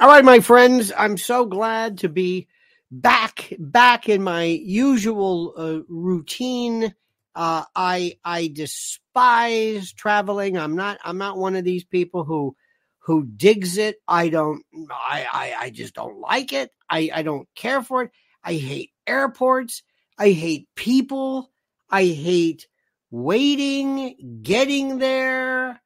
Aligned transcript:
All 0.00 0.08
right, 0.08 0.24
my 0.24 0.40
friends, 0.40 0.92
I'm 0.96 1.16
so 1.16 1.46
glad 1.46 1.98
to 1.98 2.08
be 2.08 2.48
back 2.90 3.52
back 3.58 4.08
in 4.08 4.22
my 4.22 4.44
usual 4.44 5.54
uh, 5.56 5.80
routine. 5.88 6.94
Uh, 7.34 7.64
I 7.74 8.18
I 8.24 8.48
despise 8.48 9.92
traveling. 9.92 10.58
I'm 10.58 10.76
not 10.76 10.98
I'm 11.04 11.18
not 11.18 11.38
one 11.38 11.56
of 11.56 11.64
these 11.64 11.84
people 11.84 12.24
who 12.24 12.54
who 12.98 13.24
digs 13.24 13.78
it. 13.78 13.96
I 14.06 14.28
don't 14.28 14.62
I 14.90 15.26
I, 15.32 15.54
I 15.62 15.70
just 15.70 15.94
don't 15.94 16.20
like 16.20 16.52
it. 16.52 16.70
I, 16.88 17.10
I 17.12 17.22
don't 17.22 17.48
care 17.54 17.82
for 17.82 18.02
it. 18.02 18.10
I 18.42 18.54
hate 18.54 18.90
airports. 19.06 19.82
I 20.18 20.30
hate 20.30 20.68
people. 20.76 21.50
I 21.90 22.04
hate 22.04 22.68
waiting, 23.10 24.40
getting 24.42 24.98
there 24.98 25.80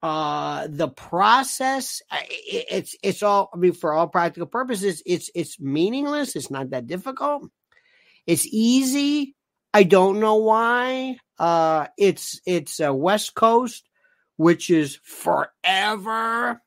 uh 0.00 0.68
the 0.70 0.88
process 0.88 2.02
it's 2.30 2.94
it's 3.02 3.22
all 3.22 3.50
i 3.52 3.56
mean 3.56 3.72
for 3.72 3.92
all 3.92 4.06
practical 4.06 4.46
purposes 4.46 5.02
it's 5.04 5.28
it's 5.34 5.58
meaningless. 5.58 6.36
It's 6.36 6.50
not 6.50 6.70
that 6.70 6.86
difficult. 6.86 7.50
It's 8.26 8.46
easy. 8.46 9.34
I 9.74 9.82
don't 9.82 10.20
know 10.20 10.36
why. 10.36 11.18
Uh 11.38 11.88
it's 11.96 12.40
it's 12.46 12.78
a 12.78 12.94
west 12.94 13.34
coast 13.34 13.88
which 14.36 14.70
is 14.70 15.00
forever. 15.02 16.62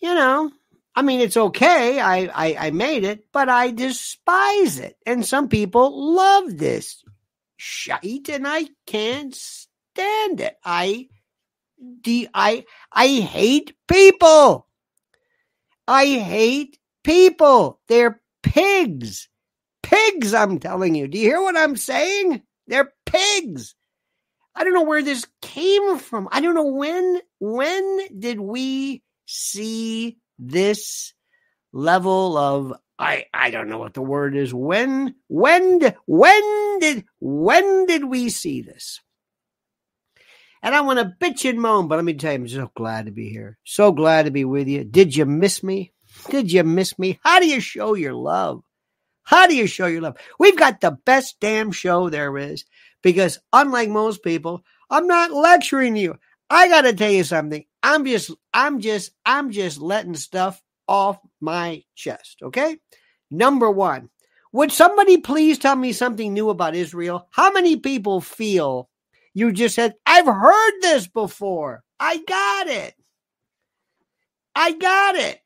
You 0.00 0.14
know 0.14 0.50
i 0.94 1.02
mean 1.02 1.20
it's 1.20 1.36
okay. 1.36 2.00
I, 2.00 2.30
I 2.34 2.68
i 2.68 2.70
made 2.70 3.04
it 3.04 3.26
but 3.32 3.50
i 3.50 3.70
despise 3.70 4.78
it. 4.78 4.96
And 5.04 5.26
some 5.26 5.48
people 5.48 6.14
love 6.14 6.56
this 6.56 7.04
shite 7.58 8.30
and 8.30 8.48
i 8.48 8.66
can't 8.86 9.34
stand 9.34 10.40
it. 10.40 10.56
I 10.64 11.08
de- 12.02 12.28
I 12.34 12.64
I 12.92 13.08
hate 13.08 13.74
people. 13.88 14.66
I 15.88 16.06
hate 16.06 16.78
people. 17.04 17.80
They're 17.88 18.20
pigs. 18.42 19.28
Pigs, 19.82 20.32
I'm 20.34 20.58
telling 20.58 20.94
you. 20.94 21.08
Do 21.08 21.18
you 21.18 21.24
hear 21.28 21.42
what 21.42 21.56
I'm 21.56 21.76
saying? 21.76 22.42
They're 22.66 22.92
pigs. 23.06 23.74
I 24.54 24.64
don't 24.64 24.74
know 24.74 24.82
where 24.84 25.02
this 25.02 25.26
came 25.40 25.98
from. 25.98 26.28
I 26.30 26.40
don't 26.40 26.54
know 26.54 26.66
when 26.66 27.20
when 27.40 28.18
did 28.18 28.40
we 28.40 29.02
see 29.26 30.18
this 30.38 31.14
level 31.72 32.36
of 32.36 32.74
I 32.98 33.26
I 33.32 33.50
don't 33.50 33.68
know 33.68 33.78
what 33.78 33.94
the 33.94 34.02
word 34.02 34.36
is. 34.36 34.52
When 34.54 35.14
when 35.28 35.94
when 36.06 36.78
did 36.80 37.04
when 37.20 37.86
did 37.86 38.04
we 38.04 38.28
see 38.28 38.62
this? 38.62 39.00
And 40.62 40.74
I 40.74 40.80
want 40.80 41.00
to 41.00 41.16
bitch 41.20 41.48
and 41.48 41.60
moan, 41.60 41.88
but 41.88 41.96
let 41.96 42.04
me 42.04 42.14
tell 42.14 42.32
you, 42.32 42.38
I'm 42.38 42.48
so 42.48 42.70
glad 42.76 43.06
to 43.06 43.12
be 43.12 43.28
here. 43.28 43.58
So 43.64 43.90
glad 43.90 44.26
to 44.26 44.30
be 44.30 44.44
with 44.44 44.68
you. 44.68 44.84
Did 44.84 45.16
you 45.16 45.26
miss 45.26 45.62
me? 45.62 45.92
Did 46.30 46.52
you 46.52 46.62
miss 46.62 46.98
me? 46.98 47.18
How 47.24 47.40
do 47.40 47.48
you 47.48 47.60
show 47.60 47.94
your 47.94 48.14
love? 48.14 48.62
How 49.24 49.46
do 49.46 49.56
you 49.56 49.66
show 49.66 49.86
your 49.86 50.02
love? 50.02 50.16
We've 50.38 50.58
got 50.58 50.80
the 50.80 50.92
best 51.04 51.40
damn 51.40 51.72
show 51.72 52.10
there 52.10 52.36
is 52.38 52.64
because 53.02 53.40
unlike 53.52 53.88
most 53.88 54.22
people, 54.22 54.64
I'm 54.90 55.06
not 55.06 55.32
lecturing 55.32 55.96
you. 55.96 56.16
I 56.48 56.68
got 56.68 56.82
to 56.82 56.92
tell 56.92 57.10
you 57.10 57.24
something. 57.24 57.64
I'm 57.82 58.04
just, 58.04 58.30
I'm 58.52 58.80
just, 58.80 59.12
I'm 59.24 59.50
just 59.50 59.80
letting 59.80 60.14
stuff 60.14 60.62
off 60.86 61.18
my 61.40 61.82
chest. 61.94 62.38
Okay. 62.42 62.76
Number 63.30 63.70
one, 63.70 64.10
would 64.52 64.70
somebody 64.70 65.16
please 65.16 65.58
tell 65.58 65.76
me 65.76 65.92
something 65.92 66.32
new 66.32 66.50
about 66.50 66.76
Israel? 66.76 67.26
How 67.30 67.52
many 67.52 67.76
people 67.76 68.20
feel 68.20 68.90
you 69.34 69.52
just 69.52 69.74
said, 69.74 69.94
I've 70.06 70.26
heard 70.26 70.72
this 70.80 71.06
before. 71.06 71.82
I 71.98 72.18
got 72.18 72.66
it. 72.66 72.94
I 74.54 74.72
got 74.72 75.16
it. 75.16 75.40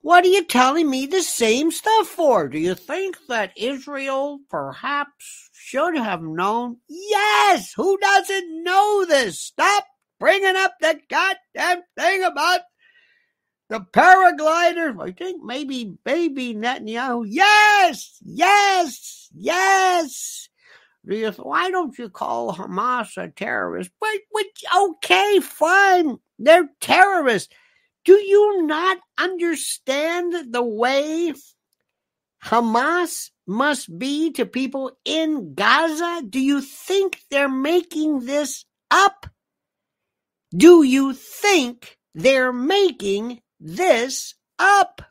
What 0.00 0.24
are 0.24 0.28
you 0.28 0.44
telling 0.44 0.88
me 0.88 1.06
the 1.06 1.22
same 1.22 1.72
stuff 1.72 2.06
for? 2.06 2.48
Do 2.48 2.58
you 2.58 2.76
think 2.76 3.16
that 3.28 3.52
Israel 3.56 4.38
perhaps 4.48 5.50
should 5.52 5.96
have 5.96 6.22
known? 6.22 6.76
Yes! 6.88 7.72
Who 7.74 7.98
doesn't 7.98 8.62
know 8.62 9.04
this? 9.04 9.40
Stop 9.40 9.84
bringing 10.20 10.54
up 10.54 10.74
the 10.80 11.00
goddamn 11.10 11.82
thing 11.98 12.22
about 12.22 12.60
the 13.68 13.80
paragliders. 13.80 15.02
I 15.02 15.10
think 15.10 15.42
maybe 15.42 15.96
Bibi 16.04 16.54
Netanyahu. 16.54 17.26
Yes! 17.28 18.18
Yes! 18.24 19.28
Yes! 19.34 20.48
Why 21.06 21.70
don't 21.70 21.96
you 21.98 22.08
call 22.08 22.52
Hamas 22.52 23.16
a 23.16 23.28
terrorist? 23.28 23.90
But, 24.00 24.18
but 24.32 24.46
okay, 24.76 25.38
fine, 25.40 26.18
they're 26.38 26.68
terrorists. 26.80 27.54
Do 28.04 28.14
you 28.14 28.66
not 28.66 28.98
understand 29.18 30.52
the 30.52 30.62
way 30.62 31.32
Hamas 32.44 33.30
must 33.46 33.98
be 33.98 34.32
to 34.32 34.46
people 34.46 34.92
in 35.04 35.54
Gaza? 35.54 36.22
Do 36.28 36.40
you 36.40 36.60
think 36.60 37.20
they're 37.30 37.48
making 37.48 38.26
this 38.26 38.64
up? 38.90 39.26
Do 40.56 40.82
you 40.82 41.12
think 41.12 41.98
they're 42.14 42.52
making 42.52 43.40
this 43.60 44.34
up? 44.58 45.02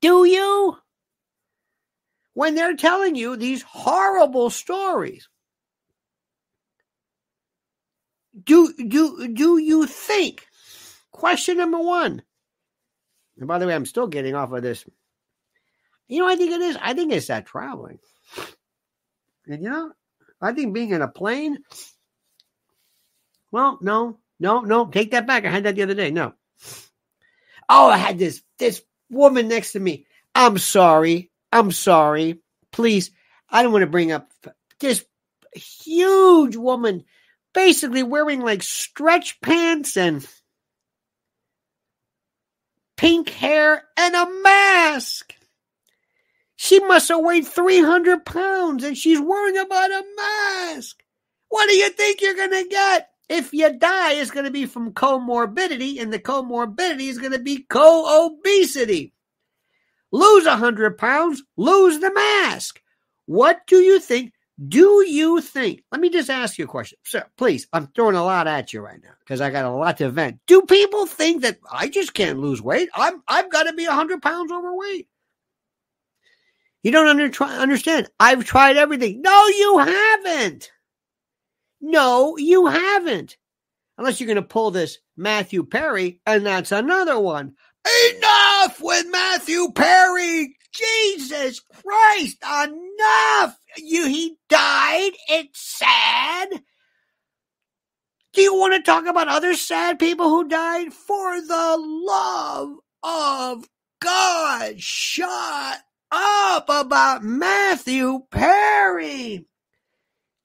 Do 0.00 0.24
you? 0.24 0.76
When 2.38 2.54
they're 2.54 2.76
telling 2.76 3.16
you 3.16 3.34
these 3.34 3.62
horrible 3.62 4.48
stories. 4.48 5.28
Do 8.44 8.72
do 8.74 9.26
do 9.34 9.58
you 9.58 9.86
think? 9.88 10.46
Question 11.10 11.56
number 11.56 11.80
one. 11.80 12.22
And 13.38 13.48
by 13.48 13.58
the 13.58 13.66
way, 13.66 13.74
I'm 13.74 13.86
still 13.86 14.06
getting 14.06 14.36
off 14.36 14.52
of 14.52 14.62
this. 14.62 14.84
You 16.06 16.20
know, 16.20 16.28
I 16.28 16.36
think 16.36 16.52
it 16.52 16.60
is. 16.60 16.78
I 16.80 16.94
think 16.94 17.12
it's 17.12 17.26
that 17.26 17.44
traveling. 17.44 17.98
And 19.48 19.60
you 19.60 19.68
know, 19.68 19.90
I 20.40 20.52
think 20.52 20.72
being 20.72 20.90
in 20.90 21.02
a 21.02 21.08
plane. 21.08 21.58
Well, 23.50 23.80
no, 23.82 24.20
no, 24.38 24.60
no. 24.60 24.86
Take 24.86 25.10
that 25.10 25.26
back. 25.26 25.44
I 25.44 25.50
had 25.50 25.64
that 25.64 25.74
the 25.74 25.82
other 25.82 25.94
day. 25.94 26.12
No. 26.12 26.34
Oh, 27.68 27.90
I 27.90 27.96
had 27.96 28.16
this 28.16 28.44
this 28.60 28.80
woman 29.10 29.48
next 29.48 29.72
to 29.72 29.80
me. 29.80 30.06
I'm 30.36 30.56
sorry. 30.58 31.27
I'm 31.52 31.72
sorry. 31.72 32.40
Please, 32.72 33.10
I 33.48 33.62
don't 33.62 33.72
want 33.72 33.82
to 33.82 33.90
bring 33.90 34.12
up 34.12 34.30
this 34.80 35.04
huge 35.54 36.56
woman 36.56 37.04
basically 37.54 38.02
wearing 38.02 38.40
like 38.40 38.62
stretch 38.62 39.40
pants 39.40 39.96
and 39.96 40.26
pink 42.96 43.30
hair 43.30 43.84
and 43.96 44.14
a 44.14 44.30
mask. 44.42 45.34
She 46.56 46.80
must 46.80 47.08
have 47.08 47.20
weighed 47.20 47.46
300 47.46 48.24
pounds 48.24 48.84
and 48.84 48.98
she's 48.98 49.20
worrying 49.20 49.58
about 49.58 49.90
a 49.90 50.04
mask. 50.16 51.02
What 51.48 51.68
do 51.68 51.74
you 51.74 51.88
think 51.90 52.20
you're 52.20 52.34
going 52.34 52.50
to 52.50 52.68
get? 52.68 53.10
If 53.28 53.52
you 53.52 53.76
die, 53.78 54.14
it's 54.14 54.30
going 54.30 54.46
to 54.46 54.50
be 54.50 54.66
from 54.66 54.92
comorbidity, 54.92 56.00
and 56.00 56.10
the 56.10 56.18
comorbidity 56.18 57.08
is 57.08 57.18
going 57.18 57.32
to 57.32 57.38
be 57.38 57.66
co 57.68 58.26
obesity 58.26 59.12
lose 60.12 60.46
100 60.46 60.98
pounds, 60.98 61.42
lose 61.56 61.98
the 61.98 62.12
mask. 62.12 62.80
What 63.26 63.60
do 63.66 63.76
you 63.76 64.00
think? 64.00 64.32
Do 64.66 65.04
you 65.06 65.40
think? 65.40 65.84
Let 65.92 66.00
me 66.00 66.10
just 66.10 66.30
ask 66.30 66.58
you 66.58 66.64
a 66.64 66.68
question. 66.68 66.98
Sir, 67.04 67.24
please, 67.36 67.68
I'm 67.72 67.86
throwing 67.88 68.16
a 68.16 68.24
lot 68.24 68.48
at 68.48 68.72
you 68.72 68.80
right 68.80 69.00
now 69.00 69.12
because 69.20 69.40
I 69.40 69.50
got 69.50 69.64
a 69.64 69.70
lot 69.70 69.98
to 69.98 70.10
vent. 70.10 70.40
Do 70.46 70.62
people 70.62 71.06
think 71.06 71.42
that 71.42 71.58
I 71.70 71.88
just 71.88 72.12
can't 72.12 72.40
lose 72.40 72.60
weight? 72.60 72.88
I'm 72.94 73.22
I've 73.28 73.50
got 73.50 73.64
to 73.64 73.72
be 73.72 73.86
100 73.86 74.20
pounds 74.20 74.50
overweight. 74.50 75.06
You 76.82 76.90
don't 76.90 77.06
under, 77.06 77.44
understand. 77.44 78.08
I've 78.18 78.44
tried 78.44 78.76
everything. 78.76 79.20
No, 79.22 79.46
you 79.46 79.78
haven't. 79.78 80.70
No, 81.80 82.36
you 82.36 82.66
haven't. 82.66 83.36
Unless 83.96 84.20
you're 84.20 84.26
going 84.26 84.36
to 84.36 84.42
pull 84.42 84.70
this 84.70 84.98
Matthew 85.16 85.64
Perry, 85.64 86.20
and 86.24 86.46
that's 86.46 86.72
another 86.72 87.18
one. 87.18 87.54
Enough 88.16 88.80
with 88.80 89.06
Matthew 89.10 89.72
Perry. 89.74 90.56
Jesus 90.72 91.60
Christ, 91.60 92.38
enough. 92.42 93.58
You 93.76 94.06
he 94.06 94.36
died. 94.48 95.12
It's 95.28 95.78
sad. 95.78 96.48
Do 98.32 98.42
you 98.42 98.54
want 98.54 98.74
to 98.74 98.82
talk 98.82 99.06
about 99.06 99.28
other 99.28 99.54
sad 99.54 99.98
people 99.98 100.28
who 100.28 100.48
died? 100.48 100.92
For 100.92 101.40
the 101.40 101.76
love 101.78 102.76
of 103.02 103.68
God, 104.00 104.80
shut 104.80 105.80
up 106.10 106.68
about 106.68 107.24
Matthew 107.24 108.20
Perry. 108.30 109.46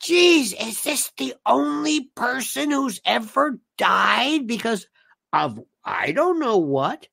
Jeez, 0.01 0.53
is 0.59 0.83
this 0.83 1.11
the 1.17 1.35
only 1.45 2.09
person 2.15 2.71
who's 2.71 2.99
ever 3.05 3.59
died 3.77 4.47
because 4.47 4.87
of 5.31 5.59
I 5.85 6.11
don't 6.11 6.39
know 6.39 6.57
what? 6.57 7.07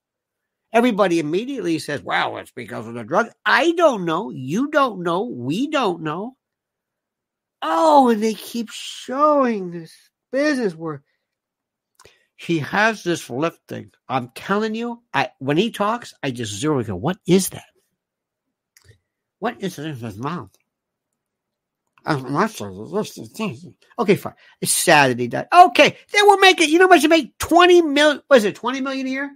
Everybody 0.73 1.19
immediately 1.19 1.79
says, 1.79 2.01
well, 2.01 2.37
it's 2.37 2.51
because 2.51 2.87
of 2.87 2.93
the 2.93 3.03
drug. 3.03 3.27
I 3.45 3.73
don't 3.73 4.05
know. 4.05 4.29
You 4.29 4.69
don't 4.69 5.03
know. 5.03 5.23
We 5.23 5.67
don't 5.67 6.01
know. 6.01 6.37
Oh, 7.61 8.09
and 8.09 8.23
they 8.23 8.33
keep 8.33 8.69
showing 8.71 9.71
this 9.71 9.93
business 10.31 10.73
where 10.75 11.03
he 12.35 12.59
has 12.59 13.03
this 13.03 13.29
lip 13.29 13.55
thing. 13.67 13.91
I'm 14.09 14.29
telling 14.33 14.73
you, 14.73 15.03
I 15.13 15.29
when 15.39 15.57
he 15.57 15.69
talks, 15.69 16.13
I 16.23 16.31
just 16.31 16.59
zero 16.59 16.79
and 16.79 16.87
go, 16.87 16.95
what 16.95 17.17
is 17.27 17.49
that? 17.49 17.65
What 19.39 19.61
is 19.61 19.77
it 19.77 19.85
in 19.85 19.95
his 19.95 20.17
mouth? 20.17 20.49
Okay, 23.99 24.15
fine. 24.15 24.33
It's 24.59 24.71
Saturday. 24.71 25.27
That 25.27 25.49
okay. 25.53 25.97
They 26.11 26.21
will 26.23 26.39
make 26.39 26.59
it. 26.59 26.69
You 26.69 26.79
know 26.79 26.87
much 26.87 27.03
you 27.03 27.09
make? 27.09 27.37
Twenty 27.37 27.81
million. 27.83 28.23
Was 28.27 28.43
it 28.43 28.55
twenty 28.55 28.81
million 28.81 29.05
a 29.05 29.09
year? 29.09 29.31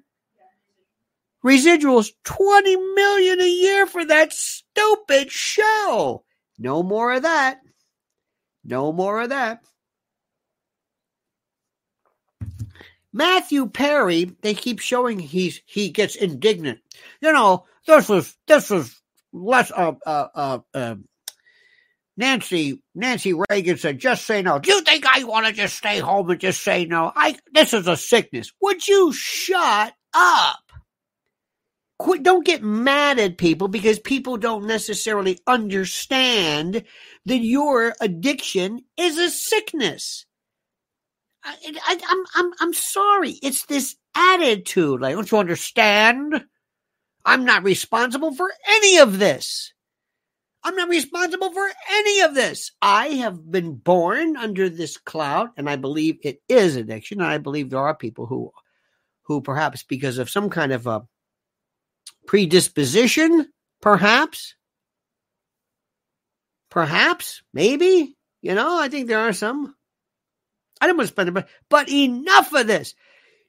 Residuals 1.45 2.11
twenty 2.23 2.75
million 2.75 3.39
a 3.39 3.47
year 3.47 3.85
for 3.85 4.03
that 4.03 4.33
stupid 4.33 5.31
show. 5.31 6.23
No 6.57 6.81
more 6.81 7.13
of 7.13 7.21
that. 7.21 7.59
No 8.63 8.91
more 8.91 9.21
of 9.21 9.29
that. 9.29 9.61
Matthew 13.13 13.69
Perry, 13.69 14.31
they 14.41 14.55
keep 14.55 14.79
showing 14.79 15.19
he's 15.19 15.61
he 15.65 15.89
gets 15.89 16.15
indignant. 16.15 16.79
You 17.21 17.31
know, 17.31 17.65
this 17.85 18.09
was 18.09 18.35
this 18.47 18.71
was 18.71 18.99
less 19.31 19.71
uh 19.71 19.93
uh 20.03 20.27
uh, 20.33 20.59
uh 20.73 20.95
Nancy 22.17 22.81
Nancy 22.95 23.33
Reagan 23.49 23.77
said, 23.77 23.99
just 23.99 24.25
say 24.25 24.41
no. 24.41 24.57
Do 24.57 24.71
you 24.71 24.81
think 24.81 25.05
I 25.05 25.23
want 25.25 25.45
to 25.45 25.53
just 25.53 25.77
stay 25.77 25.99
home 25.99 26.29
and 26.31 26.39
just 26.39 26.63
say 26.63 26.85
no? 26.85 27.11
I 27.15 27.37
this 27.53 27.73
is 27.73 27.87
a 27.87 27.95
sickness. 27.95 28.51
Would 28.61 28.87
you 28.87 29.13
shut 29.13 29.93
up? 30.13 30.64
Quit, 31.97 32.23
don't 32.23 32.45
get 32.45 32.61
mad 32.61 33.19
at 33.19 33.37
people 33.37 33.67
because 33.69 33.99
people 33.99 34.35
don't 34.37 34.65
necessarily 34.65 35.39
understand 35.47 36.83
that 37.25 37.37
your 37.37 37.95
addiction 38.01 38.81
is 38.97 39.17
a 39.17 39.29
sickness. 39.29 40.25
I, 41.43 41.55
I, 41.63 41.99
I'm 42.07 42.25
I'm 42.35 42.53
I'm 42.59 42.73
sorry. 42.73 43.39
It's 43.41 43.65
this 43.65 43.95
attitude. 44.15 44.99
Like, 44.99 45.15
don't 45.15 45.31
you 45.31 45.37
understand? 45.37 46.43
I'm 47.23 47.45
not 47.45 47.63
responsible 47.63 48.33
for 48.33 48.51
any 48.67 48.97
of 48.97 49.19
this. 49.19 49.73
I'm 50.63 50.75
not 50.75 50.89
responsible 50.89 51.53
for 51.53 51.69
any 51.91 52.21
of 52.21 52.33
this. 52.33 52.71
I 52.81 53.09
have 53.09 53.51
been 53.51 53.75
born 53.75 54.35
under 54.35 54.67
this 54.67 54.97
cloud, 54.97 55.49
and 55.57 55.69
I 55.69 55.75
believe 55.75 56.17
it 56.23 56.41
is 56.49 56.75
addiction. 56.75 57.21
And 57.21 57.29
I 57.29 57.37
believe 57.37 57.69
there 57.69 57.79
are 57.79 57.95
people 57.95 58.25
who, 58.25 58.51
who 59.23 59.41
perhaps 59.41 59.83
because 59.83 60.17
of 60.17 60.29
some 60.29 60.49
kind 60.49 60.71
of 60.71 60.87
a 60.87 61.03
predisposition, 62.27 63.47
perhaps, 63.81 64.55
perhaps, 66.69 67.41
maybe, 67.53 68.15
you 68.41 68.55
know, 68.55 68.79
I 68.79 68.89
think 68.89 69.07
there 69.07 69.21
are 69.21 69.33
some. 69.33 69.75
I 70.81 70.87
don't 70.87 70.97
want 70.97 71.07
to 71.07 71.13
spend 71.13 71.37
it, 71.37 71.47
but 71.69 71.89
enough 71.89 72.53
of 72.53 72.67
this. 72.67 72.95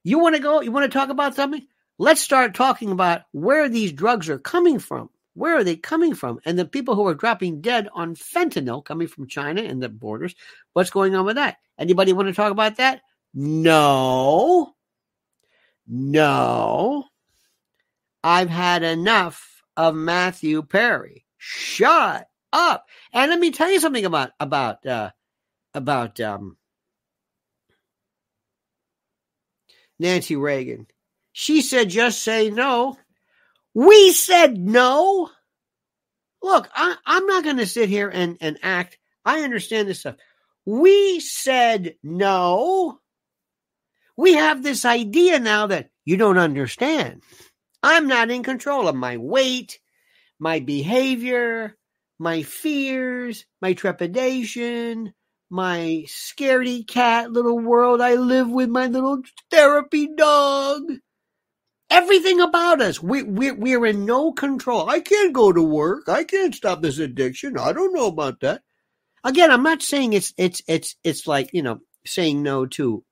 You 0.05 0.19
want 0.19 0.37
to 0.37 0.43
go? 0.43 0.61
You 0.61 0.73
want 0.73 0.91
to 0.91 0.99
talk 0.99 1.09
about 1.09 1.35
something? 1.35 1.67
Let's 1.99 2.21
start 2.21 2.55
talking 2.55 2.93
about 2.93 3.23
where 3.33 3.69
these 3.69 3.93
drugs 3.93 4.29
are 4.29 4.39
coming 4.39 4.79
from. 4.79 5.11
Where 5.35 5.57
are 5.57 5.65
they 5.65 5.77
coming 5.77 6.15
from? 6.15 6.41
And 6.45 6.59
the 6.59 6.65
people 6.65 6.95
who 6.95 7.07
are 7.07 7.15
dropping 7.15 7.61
dead 7.61 7.89
on 7.93 8.15
fentanyl 8.15 8.85
coming 8.85 9.07
from 9.09 9.29
China 9.29 9.63
and 9.63 9.83
the 9.83 9.89
borders, 9.89 10.35
what's 10.73 10.91
going 10.91 11.15
on 11.15 11.27
with 11.27 11.37
that? 11.37 11.57
Anybody 11.79 12.13
want 12.13 12.29
to 12.29 12.35
talk 12.35 12.53
about 12.53 12.77
that? 12.77 13.03
No. 13.35 14.75
No. 15.87 17.05
I've 18.23 18.51
had 18.51 18.83
enough 18.83 19.63
of 19.77 19.95
Matthew 19.95 20.63
Perry. 20.63 21.25
Shut 21.39 22.29
up. 22.53 22.87
And 23.13 23.31
let 23.31 23.39
me 23.39 23.51
tell 23.51 23.71
you 23.71 23.81
something 23.81 24.05
about 24.05 24.31
about 24.41 24.85
uh 24.87 25.11
about 25.75 26.21
um 26.21 26.57
Nancy 29.99 30.37
Reagan. 30.37 30.87
She 31.33 31.63
said 31.63 31.91
just 31.91 32.23
say 32.23 32.51
no. 32.51 32.97
We 33.75 34.13
said 34.13 34.57
no. 34.59 35.31
Look, 36.43 36.69
I, 36.75 36.97
am 37.07 37.27
not 37.27 37.45
going 37.45 37.59
to 37.59 37.67
sit 37.67 37.89
here 37.89 38.09
and, 38.09 38.39
and 38.41 38.59
act. 38.63 38.99
I 39.25 39.41
understand 39.41 39.89
this 39.89 40.01
stuff. 40.01 40.17
We 40.65 41.21
said 41.21 41.97
no. 42.03 43.01
We 44.17 44.35
have 44.35 44.63
this 44.63 44.85
idea 44.85 45.41
now 45.41 45.67
that 45.67 45.91
you 46.05 46.17
don't 46.17 46.39
understand. 46.39 47.23
I'm 47.89 48.09
not 48.09 48.33
in 48.33 48.43
control 48.43 48.89
of 48.89 48.97
my 48.97 49.17
weight, 49.17 49.79
my 50.41 50.59
behavior, 50.59 51.77
my 52.19 52.43
fears, 52.43 53.47
my 53.63 53.75
trepidation, 53.75 55.15
my 55.49 56.05
scaredy 56.09 56.85
cat 56.85 57.31
little 57.31 57.61
world 57.61 58.01
I 58.01 58.15
live 58.15 58.51
with 58.51 58.69
my 58.69 58.89
little 58.89 59.23
therapy 59.53 60.09
dog. 60.17 60.83
Everything 61.89 62.41
about 62.41 62.81
us, 62.81 63.01
we, 63.01 63.23
we, 63.23 63.53
we're 63.53 63.87
in 63.87 64.05
no 64.05 64.33
control. 64.33 64.91
I 64.91 64.99
can't 64.99 65.33
go 65.33 65.53
to 65.53 65.63
work. 65.63 66.09
I 66.09 66.25
can't 66.25 66.57
stop 66.57 66.83
this 66.83 66.99
addiction. 66.99 67.57
I 67.57 67.73
don't 67.73 67.95
know 67.95 68.09
about 68.09 68.41
that. 68.41 68.63
Again, 69.23 69.53
I'm 69.53 69.63
not 69.63 69.81
saying 69.81 70.13
it's, 70.13 70.35
it's, 70.37 70.61
it's, 70.67 70.97
it's 71.05 71.29
like, 71.29 71.51
you 71.53 71.63
know, 71.63 71.79
saying 72.05 72.43
no 72.43 72.67
to 72.67 73.05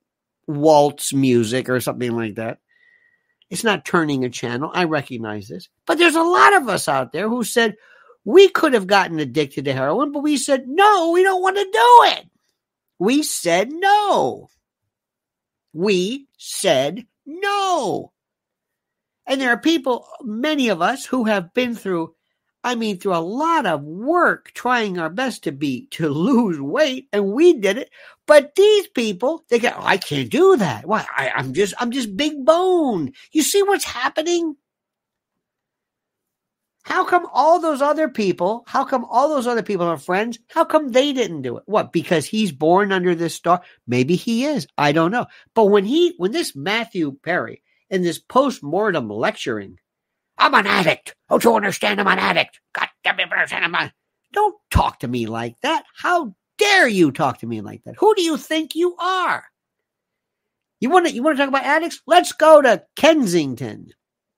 waltz 0.47 1.13
music 1.13 1.69
or 1.69 1.79
something 1.79 2.11
like 2.11 2.35
that. 2.35 2.57
It's 3.49 3.63
not 3.63 3.85
turning 3.85 4.23
a 4.25 4.29
channel. 4.29 4.71
I 4.73 4.85
recognize 4.85 5.47
this. 5.47 5.69
But 5.85 5.97
there's 5.97 6.15
a 6.15 6.23
lot 6.23 6.55
of 6.55 6.67
us 6.67 6.87
out 6.87 7.11
there 7.11 7.29
who 7.29 7.43
said 7.43 7.75
we 8.23 8.49
could 8.49 8.73
have 8.73 8.87
gotten 8.87 9.19
addicted 9.19 9.65
to 9.65 9.73
heroin, 9.73 10.11
but 10.11 10.23
we 10.23 10.37
said, 10.37 10.67
no, 10.67 11.11
we 11.11 11.23
don't 11.23 11.41
want 11.41 11.57
to 11.57 11.63
do 11.63 12.19
it. 12.19 12.29
We 12.97 13.21
said 13.21 13.71
no. 13.71 14.49
We 15.73 16.27
said 16.37 17.05
no. 17.25 18.11
And 19.27 19.41
there 19.41 19.51
are 19.51 19.57
people, 19.57 20.07
many 20.21 20.69
of 20.69 20.81
us, 20.81 21.05
who 21.05 21.25
have 21.25 21.53
been 21.53 21.75
through, 21.75 22.15
I 22.63 22.75
mean, 22.75 22.97
through 22.97 23.15
a 23.15 23.17
lot 23.17 23.65
of 23.65 23.83
work 23.83 24.51
trying 24.53 24.97
our 24.97 25.09
best 25.09 25.43
to 25.43 25.51
be, 25.51 25.87
to 25.91 26.09
lose 26.09 26.59
weight, 26.59 27.07
and 27.11 27.27
we 27.31 27.53
did 27.59 27.77
it. 27.77 27.89
But 28.27 28.55
these 28.55 28.87
people, 28.87 29.43
they 29.49 29.59
go, 29.59 29.69
oh, 29.75 29.83
I 29.83 29.97
can't 29.97 30.29
do 30.29 30.57
that. 30.57 30.85
Why? 30.85 31.05
I, 31.15 31.31
I'm 31.35 31.53
just, 31.53 31.73
I'm 31.79 31.91
just 31.91 32.17
big 32.17 32.43
bone. 32.43 33.11
You 33.31 33.43
see 33.43 33.61
what's 33.61 33.83
happening? 33.83 34.55
How 36.83 37.03
come 37.03 37.27
all 37.33 37.59
those 37.59 37.81
other 37.81 38.09
people, 38.09 38.63
how 38.67 38.85
come 38.85 39.05
all 39.05 39.29
those 39.29 39.47
other 39.47 39.63
people 39.63 39.87
are 39.87 39.97
friends? 39.97 40.37
How 40.49 40.65
come 40.65 40.89
they 40.89 41.13
didn't 41.13 41.41
do 41.41 41.57
it? 41.57 41.63
What? 41.65 41.91
Because 41.91 42.25
he's 42.27 42.51
born 42.51 42.91
under 42.91 43.15
this 43.15 43.33
star? 43.33 43.61
Maybe 43.87 44.15
he 44.15 44.45
is. 44.45 44.67
I 44.77 44.91
don't 44.91 45.11
know. 45.11 45.25
But 45.55 45.65
when 45.65 45.85
he, 45.85 46.13
when 46.17 46.31
this 46.31 46.55
Matthew 46.55 47.17
Perry, 47.23 47.63
in 47.89 48.01
this 48.01 48.19
post-mortem 48.19 49.09
lecturing. 49.09 49.77
I'm 50.37 50.53
an 50.53 50.67
addict. 50.67 51.15
Don't 51.29 51.43
you 51.43 51.55
understand? 51.55 51.99
I'm 51.99 52.07
an 52.07 52.19
addict. 52.19 52.59
God 52.73 52.89
damn 53.03 53.19
it, 53.19 53.29
I'm. 53.31 53.91
Don't 54.33 54.55
talk 54.69 54.99
to 54.99 55.07
me 55.07 55.27
like 55.27 55.55
that. 55.61 55.85
How 55.95 56.35
dare 56.57 56.87
you 56.87 57.11
talk 57.11 57.39
to 57.39 57.47
me 57.47 57.61
like 57.61 57.83
that? 57.83 57.95
Who 57.97 58.13
do 58.15 58.21
you 58.21 58.37
think 58.37 58.75
you 58.75 58.95
are? 58.97 59.43
You 60.79 60.89
want 60.89 61.07
to 61.07 61.13
you 61.13 61.23
want 61.23 61.37
to 61.37 61.41
talk 61.41 61.49
about 61.49 61.63
addicts? 61.65 62.01
Let's 62.05 62.31
go 62.33 62.61
to 62.61 62.83
Kensington. 62.95 63.91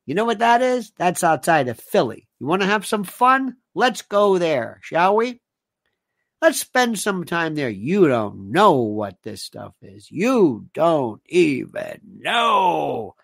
You 0.05 0.15
know 0.15 0.25
what 0.25 0.39
that 0.39 0.61
is? 0.61 0.91
That's 0.97 1.23
outside 1.23 1.67
of 1.67 1.79
Philly. 1.79 2.27
You 2.39 2.47
want 2.47 2.61
to 2.61 2.67
have 2.67 2.85
some 2.85 3.03
fun? 3.03 3.57
Let's 3.75 4.01
go 4.03 4.37
there, 4.37 4.79
shall 4.81 5.15
we? 5.15 5.41
Let's 6.41 6.59
spend 6.59 6.99
some 6.99 7.25
time 7.25 7.55
there. 7.55 7.69
You 7.69 8.07
don't 8.07 8.51
know 8.51 8.73
what 8.73 9.17
this 9.23 9.41
stuff 9.41 9.73
is. 9.81 10.09
You 10.11 10.67
don't 10.73 11.21
even 11.25 11.99
know 12.19 13.15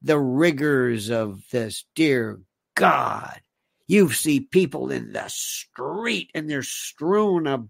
the 0.00 0.18
rigors 0.18 1.10
of 1.10 1.42
this. 1.52 1.84
Dear 1.94 2.40
God, 2.74 3.40
you 3.86 4.10
see 4.10 4.40
people 4.40 4.90
in 4.90 5.12
the 5.12 5.28
street 5.28 6.30
and 6.34 6.50
they're 6.50 6.62
strewn 6.62 7.46
about 7.46 7.68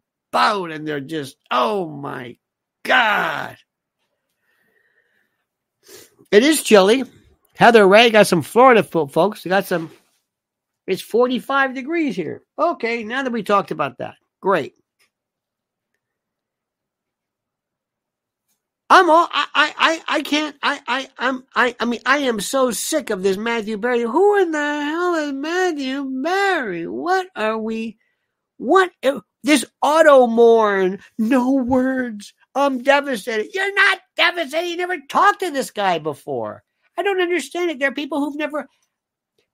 and 0.72 0.86
they're 0.86 1.00
just, 1.00 1.36
oh 1.50 1.88
my 1.88 2.36
God. 2.84 3.56
It 6.30 6.42
is 6.42 6.62
chilly. 6.62 7.04
Heather 7.56 7.86
Ray 7.86 8.10
got 8.10 8.26
some 8.26 8.42
Florida 8.42 8.82
folks. 8.82 9.44
got 9.44 9.66
some, 9.66 9.90
it's 10.86 11.02
45 11.02 11.74
degrees 11.74 12.16
here. 12.16 12.42
Okay, 12.58 13.04
now 13.04 13.22
that 13.22 13.32
we 13.32 13.42
talked 13.42 13.70
about 13.70 13.98
that, 13.98 14.16
great. 14.40 14.74
I'm 18.90 19.08
all 19.08 19.26
I 19.32 19.46
I 19.54 20.02
I 20.18 20.22
can't 20.22 20.54
I 20.62 20.80
I 20.86 21.08
I'm 21.18 21.44
I 21.56 21.74
I 21.80 21.86
mean 21.86 22.00
I 22.04 22.18
am 22.18 22.40
so 22.40 22.70
sick 22.72 23.08
of 23.08 23.22
this 23.22 23.38
Matthew 23.38 23.78
Perry. 23.78 24.02
Who 24.02 24.38
in 24.42 24.52
the 24.52 24.58
hell 24.58 25.14
is 25.14 25.32
Matthew 25.32 26.22
Perry? 26.22 26.86
What 26.86 27.26
are 27.34 27.56
we? 27.56 27.96
What 28.58 28.92
this 29.42 29.64
auto 29.80 30.26
mourn? 30.26 30.98
No 31.18 31.52
words. 31.52 32.34
I'm 32.54 32.82
devastated. 32.82 33.50
You're 33.54 33.74
not 33.74 34.00
devastated. 34.16 34.68
You 34.68 34.76
never 34.76 34.98
talked 35.08 35.40
to 35.40 35.50
this 35.50 35.70
guy 35.70 35.98
before. 35.98 36.62
I 36.96 37.02
don't 37.02 37.20
understand 37.20 37.70
it. 37.70 37.78
There 37.78 37.88
are 37.88 37.94
people 37.94 38.20
who've 38.20 38.36
never. 38.36 38.68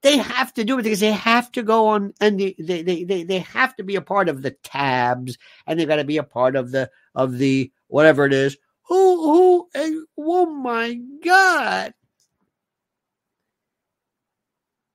They 0.01 0.17
have 0.17 0.53
to 0.53 0.63
do 0.63 0.79
it 0.79 0.83
because 0.83 1.01
they 1.01 1.11
have 1.11 1.51
to 1.53 1.63
go 1.63 1.87
on 1.87 2.13
and 2.21 2.39
they 2.39 2.55
they 2.57 2.83
they 2.83 3.23
they, 3.23 3.39
have 3.39 3.75
to 3.75 3.83
be 3.83 3.97
a 3.97 4.01
part 4.01 4.29
of 4.29 4.41
the 4.41 4.51
tabs 4.63 5.37
and 5.67 5.77
they've 5.77 5.87
got 5.87 5.97
to 5.97 6.05
be 6.05 6.17
a 6.17 6.23
part 6.23 6.55
of 6.55 6.71
the 6.71 6.89
of 7.15 7.37
the 7.37 7.69
whatever 7.87 8.25
it 8.25 8.31
is 8.31 8.55
who 8.89 9.23
who 9.23 9.69
Oh 10.17 10.45
my 10.45 10.99
God. 11.23 11.93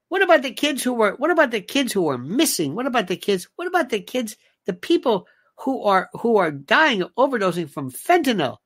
What 0.09 0.23
about 0.23 0.43
the 0.43 0.53
kids 0.53 0.83
who 0.83 0.95
were 0.95 1.13
what 1.13 1.31
about 1.31 1.51
the 1.51 1.61
kids 1.61 1.93
who 1.93 2.09
are 2.09 2.19
missing? 2.19 2.75
What 2.75 2.87
about 2.87 3.09
the 3.09 3.17
kids? 3.17 3.49
What 3.57 3.69
about 3.69 3.91
the 3.91 4.01
kids, 4.01 4.37
the 4.66 4.73
people 4.73 5.26
who 5.59 5.83
are 5.83 6.09
who 6.14 6.37
are 6.37 6.50
dying 6.50 7.04
overdosing 7.16 7.71
from 7.71 7.90
fentanyl? 7.90 8.59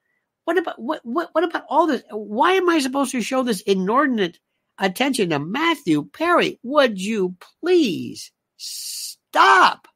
What 0.44 0.58
about 0.58 0.80
what 0.80 1.00
what 1.04 1.30
what 1.32 1.44
about 1.44 1.64
all 1.68 1.86
this? 1.86 2.02
Why 2.10 2.52
am 2.52 2.68
I 2.68 2.78
supposed 2.78 3.12
to 3.12 3.20
show 3.20 3.42
this 3.42 3.60
inordinate 3.60 4.38
attention 4.78 5.30
to 5.30 5.38
Matthew 5.38 6.08
Perry? 6.12 6.58
Would 6.62 7.00
you 7.00 7.36
please 7.62 8.30
stop? 8.56 9.88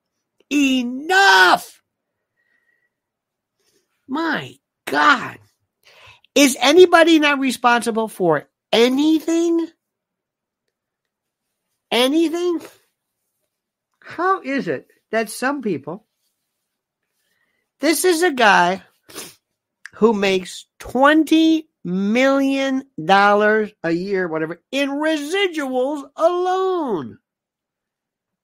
Enough. 0.50 1.82
My 4.06 4.56
God. 4.86 5.38
Is 6.34 6.56
anybody 6.60 7.18
not 7.18 7.38
responsible 7.38 8.08
for 8.08 8.48
anything? 8.70 9.66
Anything? 11.90 12.60
How 14.00 14.42
is 14.42 14.68
it 14.68 14.90
that 15.12 15.30
some 15.30 15.62
people, 15.62 16.06
this 17.80 18.04
is 18.04 18.22
a 18.22 18.32
guy 18.32 18.82
who 19.94 20.12
makes 20.12 20.66
$20 20.80 21.66
million 21.84 22.84
a 22.98 23.90
year, 23.90 24.26
whatever, 24.26 24.60
in 24.72 24.88
residuals 24.90 26.04
alone. 26.16 27.18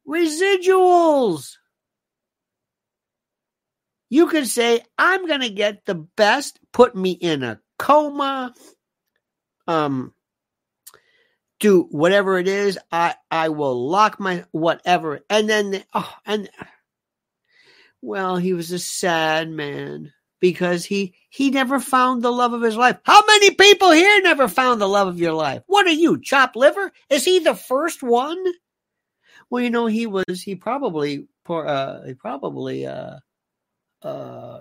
Residuals. 0.07 1.57
You 4.11 4.29
could 4.29 4.47
say, 4.47 4.83
I'm 4.97 5.27
going 5.27 5.41
to 5.41 5.51
get 5.51 5.85
the 5.85 5.95
best, 5.95 6.61
put 6.73 6.95
me 6.95 7.11
in 7.11 7.43
a 7.43 7.61
coma, 7.79 8.55
um, 9.67 10.15
do 11.61 11.83
whatever 11.91 12.39
it 12.39 12.49
is. 12.49 12.79
I, 12.91 13.15
I 13.31 13.49
will 13.49 13.89
lock 13.89 14.21
my 14.21 14.45
whatever. 14.51 15.21
And 15.29 15.49
then, 15.49 15.83
oh, 15.95 16.13
and 16.25 16.49
well, 18.01 18.37
he 18.37 18.53
was 18.53 18.71
a 18.71 18.79
sad 18.79 19.51
man 19.51 20.13
because 20.41 20.85
he, 20.85 21.15
he 21.31 21.51
never 21.51 21.81
found 21.81 22.23
the 22.23 22.31
love 22.31 22.53
of 22.53 22.63
his 22.63 22.77
life. 22.77 22.99
How 23.03 23.23
many 23.27 23.51
people 23.51 23.91
here 23.91 24.23
never 24.23 24.47
found 24.47 24.81
the 24.81 24.89
love 24.89 25.09
of 25.09 25.19
your 25.19 25.33
life? 25.33 25.63
What 25.67 25.87
are 25.87 25.91
you, 25.91 26.21
chopped 26.21 26.55
liver? 26.55 26.93
Is 27.11 27.25
he 27.25 27.41
the 27.41 27.55
first 27.55 28.03
one? 28.03 28.43
Well, 29.51 29.63
you 29.63 29.71
know, 29.71 29.87
he 29.87 30.07
was, 30.07 30.43
he 30.43 30.55
probably, 30.55 31.27
uh, 31.49 32.03
he 32.05 32.15
probably, 32.15 32.87
uh, 32.87 33.17
uh, 34.03 34.61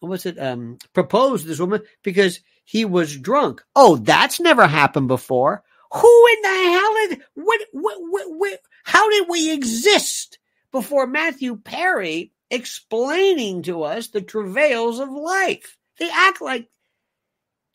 what 0.00 0.08
was 0.10 0.26
it? 0.26 0.38
Um, 0.38 0.78
proposed 0.92 1.46
this 1.46 1.60
woman 1.60 1.80
because 2.02 2.40
he 2.64 2.84
was 2.84 3.16
drunk. 3.16 3.62
Oh, 3.74 3.96
that's 3.96 4.40
never 4.40 4.66
happened 4.66 5.08
before. 5.08 5.62
Who 5.94 6.26
in 6.32 6.42
the 6.42 6.48
hell 6.48 6.96
is 6.96 7.18
what, 7.34 7.60
what, 7.72 7.96
what, 8.00 8.26
what 8.28 8.60
how 8.84 9.08
did 9.10 9.28
we 9.28 9.52
exist 9.52 10.38
before 10.72 11.06
Matthew 11.06 11.56
Perry 11.56 12.32
explaining 12.50 13.62
to 13.62 13.84
us 13.84 14.08
the 14.08 14.20
travails 14.20 14.98
of 14.98 15.10
life? 15.10 15.76
They 15.98 16.10
act 16.10 16.40
like 16.40 16.68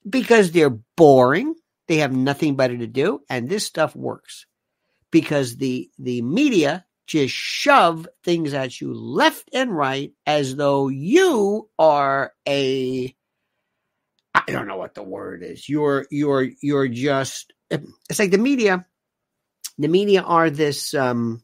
because 0.08 0.52
they're 0.52 0.78
boring, 0.98 1.56
they 1.88 1.98
have 1.98 2.12
nothing 2.12 2.56
better 2.56 2.78
to 2.78 2.88
do, 2.88 3.22
and 3.30 3.48
this 3.48 3.66
stuff 3.66 3.96
works 3.96 4.46
because 5.12 5.56
the 5.56 5.90
the 5.98 6.22
media 6.22 6.86
just 7.08 7.34
shove 7.34 8.08
things 8.24 8.54
at 8.54 8.80
you 8.80 8.94
left 8.94 9.50
and 9.54 9.76
right 9.76 10.12
as 10.28 10.56
though 10.56 10.90
you 10.90 11.70
are 11.80 12.34
a 12.48 13.16
I 14.36 14.44
don't 14.48 14.68
know 14.68 14.78
what 14.78 14.94
the 14.94 15.04
word 15.04 15.42
is. 15.44 15.68
You're 15.68 16.06
you're 16.12 16.50
you're 16.62 16.88
just 16.88 17.54
it's 17.70 18.20
like 18.20 18.32
the 18.32 18.38
media 18.38 18.86
the 19.78 19.88
media 19.88 20.22
are 20.22 20.50
this 20.50 20.94
um 20.94 21.42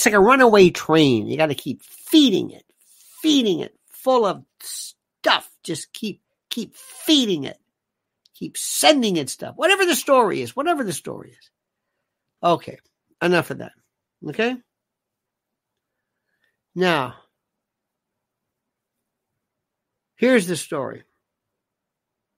it's 0.00 0.06
like 0.06 0.14
a 0.14 0.20
runaway 0.20 0.70
train. 0.70 1.26
You 1.26 1.36
got 1.36 1.48
to 1.48 1.54
keep 1.54 1.82
feeding 1.82 2.52
it, 2.52 2.64
feeding 3.20 3.60
it 3.60 3.74
full 3.90 4.24
of 4.24 4.42
stuff. 4.62 5.50
Just 5.62 5.92
keep 5.92 6.22
keep 6.48 6.74
feeding 6.74 7.44
it. 7.44 7.58
Keep 8.34 8.56
sending 8.56 9.16
it 9.16 9.28
stuff. 9.28 9.56
Whatever 9.56 9.84
the 9.84 9.94
story 9.94 10.40
is, 10.40 10.56
whatever 10.56 10.84
the 10.84 10.94
story 10.94 11.32
is. 11.38 11.50
Okay, 12.42 12.78
enough 13.20 13.50
of 13.50 13.58
that. 13.58 13.72
Okay? 14.26 14.56
Now, 16.74 17.16
here's 20.16 20.46
the 20.46 20.56
story. 20.56 21.02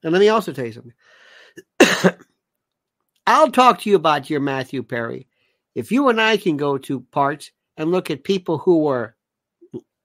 And 0.03 0.13
let 0.13 0.21
me 0.21 0.29
also 0.29 0.53
tell 0.53 0.67
you 0.67 0.73
something. 0.73 2.19
I'll 3.27 3.51
talk 3.51 3.81
to 3.81 3.91
you 3.91 3.97
about 3.97 4.31
your 4.31 4.41
Matthew 4.41 4.83
Perry. 4.83 5.29
If 5.75 5.93
you 5.93 6.09
and 6.09 6.21
I 6.21 6.37
can 6.37 6.57
go 6.57 6.77
to 6.79 7.01
parts 7.01 7.51
and 7.77 7.91
look 7.91 8.11
at 8.11 8.25
people 8.25 8.59
who 8.59 8.81
were 8.81 9.15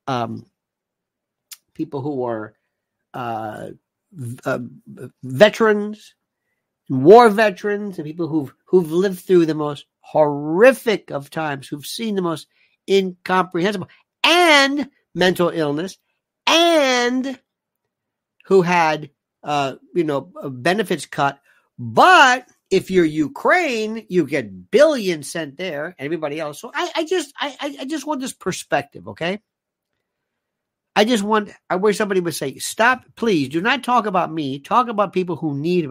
um, 0.08 0.46
people 1.74 2.02
who 2.02 2.16
were 2.16 2.56
uh, 3.14 3.70
uh, 4.46 4.60
veterans 5.24 6.16
war 6.90 7.30
veterans 7.30 7.98
and 7.98 8.06
people 8.06 8.28
who've 8.28 8.54
who've 8.66 8.92
lived 8.92 9.20
through 9.20 9.46
the 9.46 9.56
most 9.56 9.86
horrific 10.00 11.12
of 11.12 11.30
times, 11.30 11.68
who've 11.68 11.86
seen 11.86 12.16
the 12.16 12.22
most 12.22 12.48
incomprehensible 12.90 13.90
and 14.24 14.90
mental 15.14 15.50
illness, 15.50 15.98
and 16.46 17.40
who 18.46 18.62
had 18.62 19.10
uh, 19.44 19.76
you 19.94 20.04
know 20.04 20.32
benefits 20.44 21.06
cut. 21.06 21.40
But 21.80 22.48
if 22.70 22.92
you're 22.92 23.06
Ukraine, 23.06 24.06
you 24.10 24.26
get 24.26 24.72
billions 24.72 25.32
sent 25.32 25.58
there, 25.58 25.86
and 25.98 26.06
everybody 26.06 26.40
else. 26.40 26.60
So 26.60 26.72
I, 26.74 26.92
I 26.96 27.06
just 27.06 27.34
I 27.40 27.78
I 27.82 27.86
just 27.86 28.06
want 28.06 28.22
this 28.22 28.34
perspective, 28.34 29.08
okay? 29.10 29.40
I 30.98 31.06
just 31.06 31.24
want, 31.24 31.52
I 31.70 31.76
wish 31.76 31.96
somebody 31.96 32.22
would 32.22 32.34
say, 32.34 32.58
stop, 32.58 33.06
please 33.16 33.50
do 33.50 33.62
not 33.62 33.84
talk 33.84 34.08
about 34.08 34.34
me. 34.34 34.58
Talk 34.58 34.88
about 34.88 35.14
people 35.14 35.36
who 35.36 35.56
need 35.56 35.88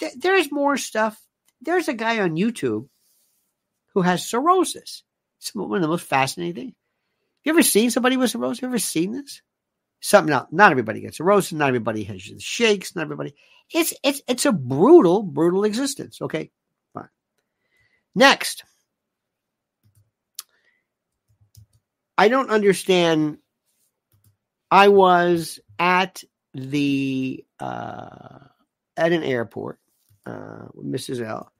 it. 0.00 0.12
There's 0.16 0.52
more 0.52 0.76
stuff. 0.76 1.20
There's 1.60 1.88
a 1.88 1.92
guy 1.92 2.20
on 2.20 2.36
YouTube 2.36 2.88
who 3.94 4.02
has 4.02 4.24
cirrhosis. 4.24 5.02
It's 5.40 5.52
one 5.56 5.74
of 5.74 5.82
the 5.82 5.88
most 5.88 6.06
fascinating 6.06 6.54
things. 6.54 6.74
You 7.42 7.50
ever 7.50 7.64
seen 7.64 7.90
somebody 7.90 8.16
with 8.16 8.30
cirrhosis? 8.30 8.62
You 8.62 8.68
ever 8.68 8.78
seen 8.78 9.10
this? 9.10 9.42
Something 10.04 10.34
else. 10.34 10.48
Not 10.52 10.70
everybody 10.70 11.00
gets 11.00 11.16
cirrhosis. 11.16 11.54
Not 11.54 11.68
everybody 11.68 12.04
has 12.04 12.20
shakes. 12.20 12.94
Not 12.94 13.04
everybody. 13.04 13.34
It's 13.72 13.94
it's 14.04 14.20
it's 14.28 14.44
a 14.44 14.52
brutal, 14.52 15.22
brutal 15.22 15.64
existence. 15.64 16.20
Okay, 16.20 16.50
fine. 16.92 17.08
Next, 18.14 18.64
I 22.18 22.28
don't 22.28 22.50
understand 22.50 23.38
I 24.70 24.88
was 24.88 25.58
at 25.78 26.22
the 26.52 27.42
uh, 27.58 28.40
at 28.98 29.12
an 29.12 29.22
airport 29.22 29.78
uh, 30.26 30.66
with 30.74 30.86
Mrs. 30.86 31.26
L, 31.26 31.50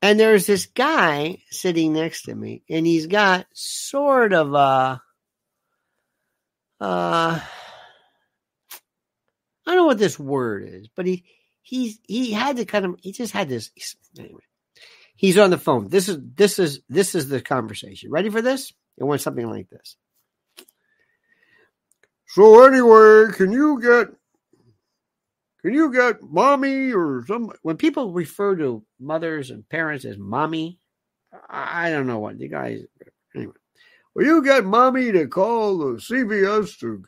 and 0.00 0.18
there's 0.18 0.46
this 0.46 0.64
guy 0.64 1.42
sitting 1.50 1.92
next 1.92 2.22
to 2.22 2.34
me, 2.34 2.62
and 2.70 2.86
he's 2.86 3.06
got 3.06 3.44
sort 3.52 4.32
of 4.32 4.54
a 4.54 5.02
uh, 6.80 7.38
I 9.66 9.70
don't 9.70 9.76
know 9.76 9.86
what 9.86 9.98
this 9.98 10.18
word 10.18 10.68
is, 10.68 10.88
but 10.94 11.06
he 11.06 11.24
he's 11.62 11.98
he 12.06 12.32
had 12.32 12.56
to 12.56 12.64
kind 12.64 12.84
of 12.84 12.96
he 13.00 13.12
just 13.12 13.32
had 13.32 13.48
this 13.48 13.70
anyway. 14.18 14.42
He's 15.16 15.38
on 15.38 15.50
the 15.50 15.58
phone. 15.58 15.88
This 15.88 16.08
is 16.08 16.18
this 16.34 16.58
is 16.58 16.80
this 16.88 17.14
is 17.14 17.28
the 17.28 17.40
conversation. 17.40 18.10
Ready 18.10 18.30
for 18.30 18.42
this? 18.42 18.72
It 18.98 19.04
went 19.04 19.20
something 19.20 19.48
like 19.48 19.68
this. 19.70 19.96
So 22.26 22.66
anyway, 22.66 23.32
can 23.32 23.52
you 23.52 23.80
get 23.80 24.08
can 25.62 25.74
you 25.74 25.92
get 25.92 26.22
mommy 26.22 26.92
or 26.92 27.24
some 27.26 27.52
when 27.62 27.76
people 27.76 28.12
refer 28.12 28.56
to 28.56 28.84
mothers 28.98 29.50
and 29.50 29.68
parents 29.68 30.04
as 30.04 30.18
mommy, 30.18 30.80
I 31.48 31.90
don't 31.90 32.06
know 32.08 32.18
what 32.18 32.38
the 32.38 32.48
guys 32.48 32.80
anyway. 33.34 33.52
Will 34.14 34.26
you 34.26 34.44
get 34.44 34.64
mommy 34.64 35.12
to 35.12 35.28
call 35.28 35.78
the 35.78 35.98
CVS 35.98 36.78
to 36.80 37.04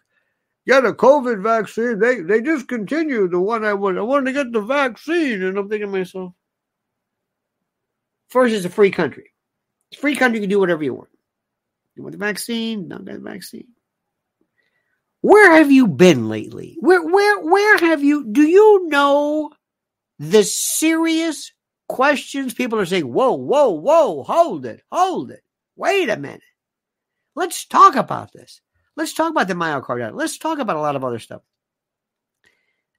get 0.66 0.84
a 0.84 0.92
COVID 0.92 1.42
vaccine? 1.42 1.98
They 1.98 2.20
they 2.20 2.40
discontinued 2.40 3.30
the 3.30 3.40
one 3.40 3.64
I 3.64 3.74
wanted. 3.74 4.00
I 4.00 4.02
wanted 4.02 4.26
to 4.26 4.32
get 4.32 4.52
the 4.52 4.60
vaccine, 4.60 5.42
and 5.42 5.58
I'm 5.58 5.68
thinking 5.68 5.92
to 5.92 5.98
myself, 5.98 6.32
first, 8.28 8.54
it's 8.54 8.64
a 8.64 8.70
free 8.70 8.90
country. 8.90 9.30
It's 9.90 9.98
a 9.98 10.00
free 10.00 10.16
country. 10.16 10.38
You 10.38 10.42
can 10.42 10.50
do 10.50 10.60
whatever 10.60 10.82
you 10.82 10.94
want. 10.94 11.10
You 11.96 12.02
want 12.02 12.12
the 12.12 12.18
vaccine? 12.18 12.88
Not 12.88 13.04
get 13.04 13.14
the 13.14 13.20
vaccine. 13.20 13.68
Where 15.20 15.52
have 15.52 15.72
you 15.72 15.86
been 15.86 16.28
lately? 16.28 16.76
Where 16.80 17.02
where 17.02 17.40
where 17.40 17.78
have 17.78 18.04
you 18.04 18.26
do 18.30 18.42
you 18.42 18.88
know 18.88 19.50
the 20.18 20.44
serious 20.44 21.50
questions 21.88 22.52
people 22.52 22.78
are 22.78 22.86
saying, 22.86 23.10
"Whoa, 23.10 23.32
whoa, 23.32 23.70
whoa, 23.70 24.22
hold 24.22 24.66
it. 24.66 24.82
Hold 24.92 25.30
it. 25.30 25.42
Wait 25.76 26.10
a 26.10 26.18
minute. 26.18 26.42
Let's 27.34 27.66
talk 27.66 27.96
about 27.96 28.32
this. 28.32 28.60
Let's 28.96 29.14
talk 29.14 29.30
about 29.30 29.48
the 29.48 29.54
myocarditis. 29.54 30.14
Let's 30.14 30.38
talk 30.38 30.58
about 30.58 30.76
a 30.76 30.80
lot 30.80 30.96
of 30.96 31.04
other 31.04 31.18
stuff." 31.18 31.42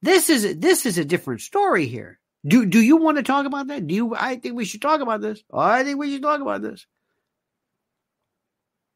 This 0.01 0.29
is 0.29 0.57
this 0.57 0.85
is 0.85 0.97
a 0.97 1.05
different 1.05 1.41
story 1.41 1.87
here. 1.87 2.19
Do 2.45 2.65
do 2.65 2.79
you 2.79 2.97
want 2.97 3.17
to 3.17 3.23
talk 3.23 3.45
about 3.45 3.67
that? 3.67 3.87
Do 3.87 3.95
you? 3.95 4.15
I 4.15 4.35
think 4.35 4.55
we 4.55 4.65
should 4.65 4.81
talk 4.81 5.01
about 5.01 5.21
this. 5.21 5.43
I 5.51 5.83
think 5.83 5.97
we 5.97 6.11
should 6.11 6.21
talk 6.21 6.41
about 6.41 6.61
this. 6.61 6.85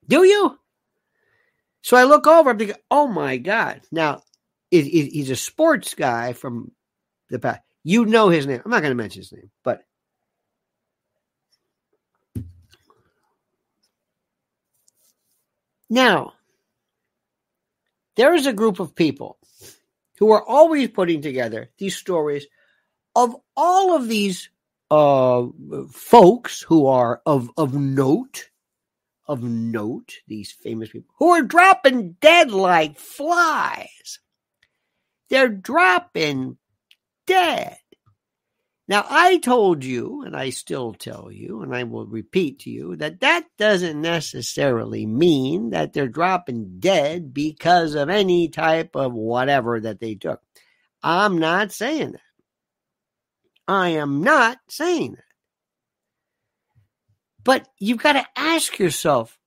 Do 0.07 0.23
you? 0.23 0.59
So 1.81 1.97
I 1.97 2.03
look 2.03 2.27
over. 2.27 2.51
I'm 2.51 2.57
thinking, 2.59 2.75
oh 2.91 3.07
my 3.07 3.37
god! 3.37 3.81
Now, 3.91 4.21
it, 4.69 4.85
it, 4.85 5.11
he's 5.11 5.31
a 5.31 5.35
sports 5.35 5.95
guy 5.95 6.33
from 6.33 6.71
the 7.29 7.39
past. 7.39 7.61
You 7.83 8.05
know 8.05 8.29
his 8.29 8.45
name. 8.45 8.61
I'm 8.63 8.69
not 8.69 8.81
going 8.81 8.91
to 8.91 8.95
mention 8.95 9.21
his 9.21 9.31
name, 9.31 9.49
but 9.63 9.81
now 15.89 16.33
there 18.19 18.33
is 18.33 18.47
a 18.47 18.51
group 18.51 18.81
of 18.81 18.95
people 18.95 19.37
who 20.17 20.31
are 20.31 20.45
always 20.45 20.89
putting 20.89 21.21
together 21.21 21.69
these 21.77 21.95
stories 21.95 22.45
of 23.15 23.33
all 23.55 23.95
of 23.95 24.09
these 24.09 24.49
uh, 24.91 25.47
folks 25.89 26.61
who 26.61 26.87
are 26.87 27.21
of 27.25 27.49
of 27.55 27.73
note, 27.73 28.49
of 29.25 29.41
note, 29.41 30.15
these 30.27 30.51
famous 30.51 30.89
people 30.89 31.15
who 31.17 31.29
are 31.29 31.43
dropping 31.43 32.17
dead 32.19 32.51
like 32.51 32.99
flies. 32.99 34.19
They're 35.29 35.47
dropping 35.47 36.57
dead. 37.25 37.78
Now, 38.89 39.05
I 39.07 39.37
told 39.37 39.83
you, 39.83 40.23
and 40.23 40.35
I 40.35 40.49
still 40.49 40.95
tell 40.95 41.31
you, 41.31 41.61
and 41.61 41.75
I 41.75 41.83
will 41.83 42.07
repeat 42.07 42.61
to 42.61 42.71
you, 42.71 42.95
that 42.95 43.19
that 43.19 43.45
doesn't 43.59 44.01
necessarily 44.01 45.05
mean 45.05 45.69
that 45.69 45.93
they're 45.93 46.07
dropping 46.07 46.79
dead 46.79 47.31
because 47.31 47.93
of 47.93 48.09
any 48.09 48.47
type 48.47 48.95
of 48.95 49.13
whatever 49.13 49.79
that 49.79 49.99
they 49.99 50.15
took. 50.15 50.41
I'm 51.03 51.37
not 51.37 51.71
saying 51.71 52.13
that. 52.13 52.21
I 53.67 53.89
am 53.89 54.23
not 54.23 54.57
saying 54.69 55.11
that. 55.11 55.23
But 57.43 57.67
you've 57.77 58.01
got 58.01 58.13
to 58.13 58.25
ask 58.35 58.79
yourself 58.79 59.37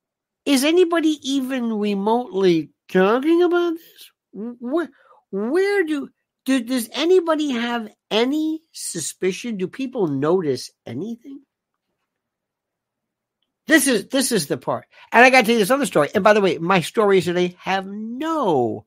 is 0.45 0.63
anybody 0.63 1.19
even 1.21 1.73
remotely 1.73 2.69
talking 2.87 3.43
about 3.43 3.73
this? 3.73 4.11
Where, 4.31 4.89
where 5.31 5.83
do 5.83 6.07
do, 6.45 6.61
does 6.63 6.89
anybody 6.93 7.51
have 7.51 7.89
any 8.11 8.61
suspicion? 8.71 9.57
Do 9.57 9.67
people 9.67 10.07
notice 10.07 10.71
anything? 10.85 11.41
This 13.65 13.87
is 13.87 14.07
this 14.07 14.33
is 14.33 14.47
the 14.47 14.57
part. 14.57 14.85
And 15.11 15.23
I 15.23 15.29
got 15.29 15.41
to 15.41 15.43
tell 15.45 15.53
you 15.53 15.59
this 15.59 15.71
other 15.71 15.85
story. 15.85 16.09
And 16.13 16.23
by 16.23 16.33
the 16.33 16.41
way, 16.41 16.57
my 16.57 16.81
stories 16.81 17.25
today 17.25 17.55
have 17.59 17.85
no 17.87 18.85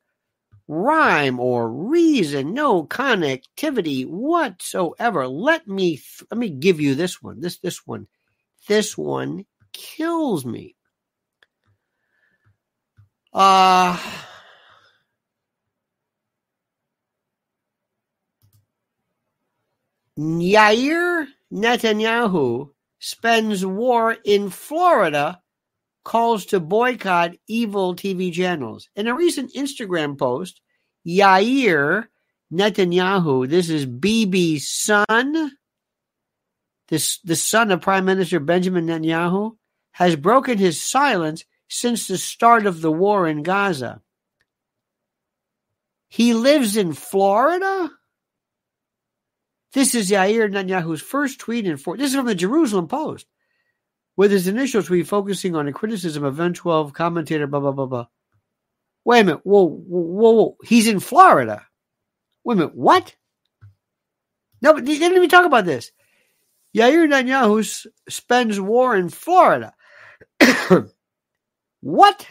rhyme 0.68 1.40
or 1.40 1.70
reason, 1.70 2.52
no 2.52 2.84
connectivity 2.84 4.06
whatsoever. 4.06 5.26
Let 5.28 5.66
me 5.66 6.00
let 6.30 6.38
me 6.38 6.50
give 6.50 6.80
you 6.80 6.94
this 6.94 7.22
one. 7.22 7.40
This 7.40 7.58
this 7.58 7.86
one. 7.86 8.06
This 8.68 8.98
one 8.98 9.46
kills 9.72 10.44
me. 10.44 10.76
Uh 13.32 13.98
Yair 20.18 21.26
Netanyahu 21.52 22.70
spends 22.98 23.64
war 23.64 24.16
in 24.24 24.50
Florida, 24.50 25.40
calls 26.04 26.46
to 26.46 26.60
boycott 26.60 27.32
evil 27.46 27.94
TV 27.94 28.32
channels. 28.32 28.88
In 28.96 29.08
a 29.08 29.14
recent 29.14 29.52
Instagram 29.54 30.18
post, 30.18 30.60
Yair 31.06 32.06
Netanyahu, 32.52 33.48
this 33.48 33.68
is 33.68 33.86
Bibi's 33.86 34.68
son, 34.68 35.52
this 36.88 37.18
the 37.24 37.36
son 37.36 37.70
of 37.70 37.80
Prime 37.80 38.04
Minister 38.04 38.40
Benjamin 38.40 38.86
Netanyahu, 38.86 39.56
has 39.92 40.16
broken 40.16 40.58
his 40.58 40.80
silence 40.80 41.44
since 41.68 42.06
the 42.06 42.18
start 42.18 42.66
of 42.66 42.80
the 42.80 42.92
war 42.92 43.26
in 43.26 43.42
Gaza. 43.42 44.00
He 46.08 46.32
lives 46.34 46.76
in 46.76 46.92
Florida? 46.92 47.90
This 49.76 49.94
is 49.94 50.10
Yair 50.10 50.50
Netanyahu's 50.50 51.02
first 51.02 51.38
tweet 51.38 51.66
in 51.66 51.76
four. 51.76 51.98
This 51.98 52.08
is 52.08 52.16
from 52.16 52.24
the 52.24 52.34
Jerusalem 52.34 52.88
Post, 52.88 53.26
with 54.16 54.30
his 54.30 54.48
initial 54.48 54.82
tweet 54.82 55.06
focusing 55.06 55.54
on 55.54 55.68
a 55.68 55.72
criticism 55.74 56.24
of 56.24 56.36
N12 56.36 56.94
commentator, 56.94 57.46
blah, 57.46 57.60
blah, 57.60 57.72
blah, 57.72 57.84
blah. 57.84 58.06
Wait 59.04 59.20
a 59.20 59.24
minute. 59.24 59.40
Whoa, 59.44 59.68
whoa, 59.68 60.30
whoa. 60.30 60.56
He's 60.64 60.88
in 60.88 60.98
Florida. 60.98 61.66
Wait 62.42 62.54
a 62.54 62.56
minute. 62.56 62.74
What? 62.74 63.14
No, 64.62 64.72
but 64.72 64.86
they 64.86 64.96
didn't 64.96 65.18
even 65.18 65.28
talk 65.28 65.44
about 65.44 65.66
this. 65.66 65.92
Yair 66.74 67.06
Netanyahu 67.06 67.86
spends 68.08 68.58
war 68.58 68.96
in 68.96 69.10
Florida. 69.10 69.74
what? 71.82 72.26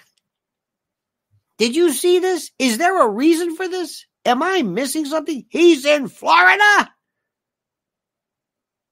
Did 1.59 1.75
you 1.75 1.91
see 1.91 2.17
this? 2.17 2.49
Is 2.57 2.79
there 2.79 3.05
a 3.05 3.07
reason 3.07 3.55
for 3.55 3.67
this? 3.67 4.07
Am 4.25 4.41
I 4.41 4.63
missing 4.63 5.05
something? 5.05 5.45
He's 5.49 5.85
in 5.85 6.07
Florida. 6.07 6.89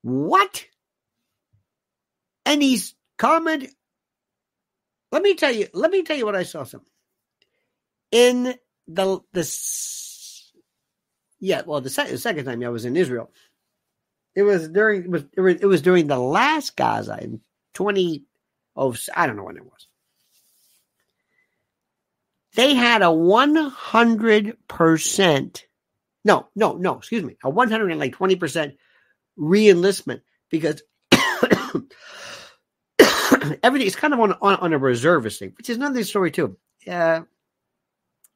What? 0.03 0.65
And 2.45 2.61
he's 2.61 2.93
commented. 3.17 3.71
Let 5.11 5.23
me 5.23 5.35
tell 5.35 5.51
you. 5.51 5.67
Let 5.73 5.91
me 5.91 6.03
tell 6.03 6.17
you 6.17 6.25
what 6.25 6.35
I 6.35 6.43
saw. 6.43 6.63
Some 6.63 6.81
in 8.11 8.55
the 8.87 9.19
the 9.31 9.57
yeah. 11.39 11.61
Well, 11.65 11.81
the, 11.81 11.89
the 11.89 12.17
second 12.17 12.45
time 12.45 12.63
I 12.63 12.69
was 12.69 12.85
in 12.85 12.97
Israel, 12.97 13.31
it 14.35 14.43
was 14.43 14.67
during 14.69 15.03
it 15.03 15.09
was, 15.09 15.23
it 15.35 15.65
was 15.65 15.81
during 15.81 16.07
the 16.07 16.19
last 16.19 16.75
Gaza 16.75 17.17
in 17.21 17.41
twenty 17.73 18.25
oh 18.75 18.95
I 19.15 19.25
don't 19.25 19.37
know 19.37 19.43
when 19.43 19.57
it 19.57 19.65
was. 19.65 19.87
They 22.55 22.75
had 22.75 23.01
a 23.01 23.11
one 23.11 23.55
hundred 23.55 24.57
percent. 24.67 25.65
No, 26.25 26.47
no, 26.55 26.73
no. 26.73 26.97
Excuse 26.97 27.23
me, 27.23 27.37
a 27.43 27.49
one 27.49 27.69
hundred 27.69 27.91
and 27.91 27.99
like 27.99 28.13
twenty 28.13 28.35
percent 28.35 28.75
reenlistment 29.37 30.21
because 30.49 30.83
everything 33.63 33.87
is 33.87 33.95
kind 33.95 34.13
of 34.13 34.19
on, 34.19 34.33
on, 34.41 34.55
on 34.55 34.73
a 34.73 34.77
reservist 34.77 35.39
thing, 35.39 35.53
which 35.57 35.69
is 35.69 35.77
another 35.77 36.03
story 36.03 36.31
too. 36.31 36.57
Uh, 36.87 37.21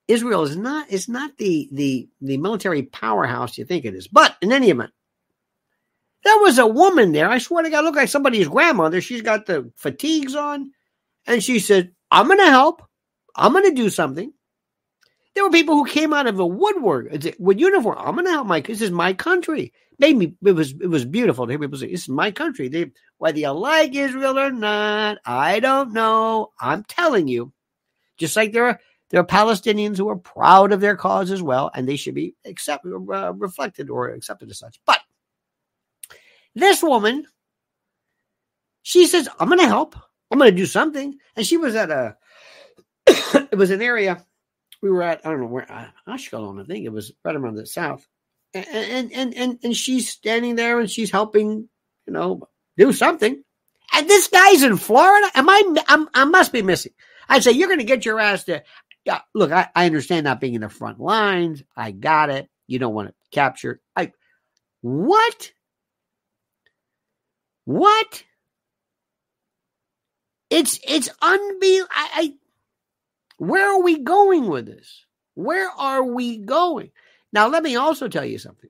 Israel 0.08 0.44
is 0.44 0.56
not 0.56 0.90
is 0.90 1.10
not 1.10 1.38
the 1.38 1.68
the 1.72 2.10
the 2.22 2.38
military 2.38 2.84
powerhouse 2.84 3.58
you 3.58 3.66
think 3.66 3.86
it 3.86 3.94
is. 3.94 4.08
But 4.08 4.38
in 4.42 4.52
any 4.54 4.70
event, 4.70 4.92
there 6.24 6.38
was 6.40 6.58
a 6.60 6.68
woman 6.68 7.12
there. 7.12 7.30
I 7.30 7.40
swear 7.40 7.64
to 7.64 7.70
God, 7.70 7.84
look 7.84 7.96
like 7.96 8.10
somebody's 8.10 8.48
grandmother. 8.48 9.02
She's 9.02 9.22
got 9.22 9.46
the 9.46 9.72
fatigues 9.76 10.36
on, 10.36 10.72
and 11.26 11.44
she 11.44 11.60
said, 11.60 11.92
"I'm 12.10 12.28
going 12.28 12.40
to 12.40 12.46
help. 12.46 12.82
I'm 13.36 13.52
going 13.52 13.66
to 13.66 13.76
do 13.76 13.90
something." 13.90 14.32
There 15.38 15.44
were 15.44 15.52
people 15.52 15.76
who 15.76 15.86
came 15.86 16.14
out 16.14 16.26
of 16.26 16.40
a 16.40 16.46
woodwork 16.48 17.12
with 17.38 17.60
uniform. 17.60 17.98
I'm 18.00 18.16
going 18.16 18.26
to 18.26 18.32
help 18.32 18.48
my. 18.48 18.62
This 18.62 18.82
is 18.82 18.90
my 18.90 19.14
country 19.14 19.72
made 20.00 20.16
me 20.16 20.36
it 20.46 20.52
was 20.52 20.72
it 20.72 20.88
was 20.88 21.06
beautiful 21.06 21.46
to 21.46 21.52
hear 21.52 21.60
people 21.60 21.78
say, 21.78 21.92
This 21.92 22.04
is 22.04 22.10
my 22.10 22.32
country. 22.32 22.68
They 22.68 22.92
whether 23.18 23.40
you 23.40 23.50
like 23.52 23.96
Israel 23.96 24.38
or 24.38 24.52
not, 24.52 25.18
I 25.26 25.60
don't 25.60 25.94
know. 25.94 26.52
I'm 26.60 26.84
telling 26.84 27.28
you. 27.28 27.54
Just 28.18 28.36
like 28.36 28.52
there 28.52 28.66
are 28.66 28.80
there 29.10 29.22
are 29.22 29.26
Palestinians 29.26 29.98
who 29.98 30.10
are 30.10 30.18
proud 30.18 30.72
of 30.72 30.82
their 30.82 30.96
cause 30.96 31.32
as 31.32 31.42
well, 31.42 31.72
and 31.74 31.88
they 31.88 31.96
should 31.96 32.16
be 32.16 32.36
accept, 32.46 32.86
uh, 32.86 33.34
reflected 33.34 33.90
or 33.90 34.10
accepted 34.10 34.50
as 34.50 34.60
such. 34.60 34.82
But 34.86 35.00
this 36.54 36.84
woman, 36.84 37.26
she 38.82 39.08
says, 39.08 39.30
I'm 39.40 39.48
going 39.48 39.60
to 39.60 39.68
help. 39.68 39.96
I'm 40.30 40.40
going 40.40 40.52
to 40.52 40.58
do 40.58 40.66
something. 40.66 41.18
And 41.38 41.48
she 41.48 41.56
was 41.56 41.74
at 41.76 41.90
a, 41.90 42.18
it 43.08 43.58
was 43.58 43.72
an 43.72 43.82
area 43.82 44.26
we 44.88 44.96
were 44.96 45.04
at, 45.04 45.26
I 45.26 45.32
don't 45.32 45.42
know 45.42 45.48
where, 45.48 45.72
uh, 45.72 45.88
Ashkelon, 46.08 46.62
I 46.62 46.66
think 46.66 46.86
it 46.86 46.92
was 46.92 47.12
right 47.24 47.36
around 47.36 47.56
the 47.56 47.66
south 47.66 48.08
and 48.54 49.12
and 49.12 49.34
and 49.36 49.60
and 49.64 49.76
she's 49.76 50.10
standing 50.10 50.56
there 50.56 50.80
and 50.80 50.90
she's 50.90 51.12
helping, 51.12 51.70
you 52.06 52.14
know, 52.14 52.48
do 52.78 52.94
something. 52.94 53.44
And 53.94 54.10
this 54.10 54.28
guy's 54.28 54.64
in 54.64 54.78
Florida. 54.78 55.30
Am 55.36 55.50
I? 55.50 55.76
I'm, 55.88 56.10
i 56.14 56.26
must 56.26 56.52
be 56.52 56.62
missing. 56.62 56.94
I 57.30 57.40
say 57.40 57.52
you're 57.52 57.68
going 57.68 57.80
to 57.80 57.86
get 57.86 58.06
your 58.06 58.20
ass 58.20 58.44
there. 58.44 58.64
Yeah, 59.06 59.22
look, 59.34 59.52
I, 59.52 59.70
I 59.76 59.86
understand 59.86 60.26
not 60.26 60.42
being 60.42 60.56
in 60.56 60.62
the 60.62 60.70
front 60.70 61.00
lines. 61.00 61.64
I 61.76 61.92
got 61.92 62.30
it. 62.30 62.50
You 62.68 62.80
don't 62.80 62.94
want 62.94 63.10
to 63.10 63.14
capture. 63.32 63.82
I 63.96 64.12
what? 64.82 65.52
What? 67.66 68.24
It's 70.50 70.80
it's 70.88 71.10
unbelievable. 71.22 71.90
I, 71.94 72.10
I 72.14 72.34
where 73.38 73.72
are 73.72 73.82
we 73.82 74.00
going 74.00 74.48
with 74.48 74.66
this? 74.66 75.06
Where 75.36 75.70
are 75.70 76.04
we 76.04 76.38
going? 76.38 76.92
Now, 77.32 77.48
let 77.48 77.64
me 77.64 77.76
also 77.76 78.08
tell 78.08 78.26
you 78.26 78.38
something. 78.38 78.70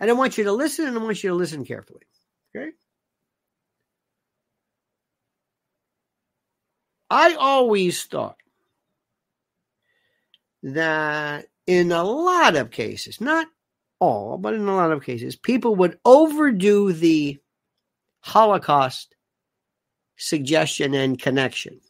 And 0.00 0.10
I 0.10 0.14
want 0.14 0.36
you 0.36 0.44
to 0.44 0.52
listen 0.52 0.86
and 0.86 0.98
I 0.98 1.02
want 1.02 1.22
you 1.22 1.30
to 1.30 1.36
listen 1.36 1.64
carefully. 1.64 2.02
Okay? 2.56 2.70
I 7.08 7.34
always 7.34 8.02
thought 8.04 8.36
that 10.64 11.46
in 11.66 11.92
a 11.92 12.02
lot 12.02 12.56
of 12.56 12.70
cases, 12.70 13.20
not 13.20 13.46
all, 14.00 14.38
but 14.38 14.54
in 14.54 14.66
a 14.66 14.74
lot 14.74 14.90
of 14.90 15.04
cases, 15.04 15.36
people 15.36 15.76
would 15.76 15.98
overdo 16.04 16.92
the 16.92 17.38
Holocaust 18.20 19.14
suggestion 20.16 20.94
and 20.94 21.20
connection. 21.20 21.80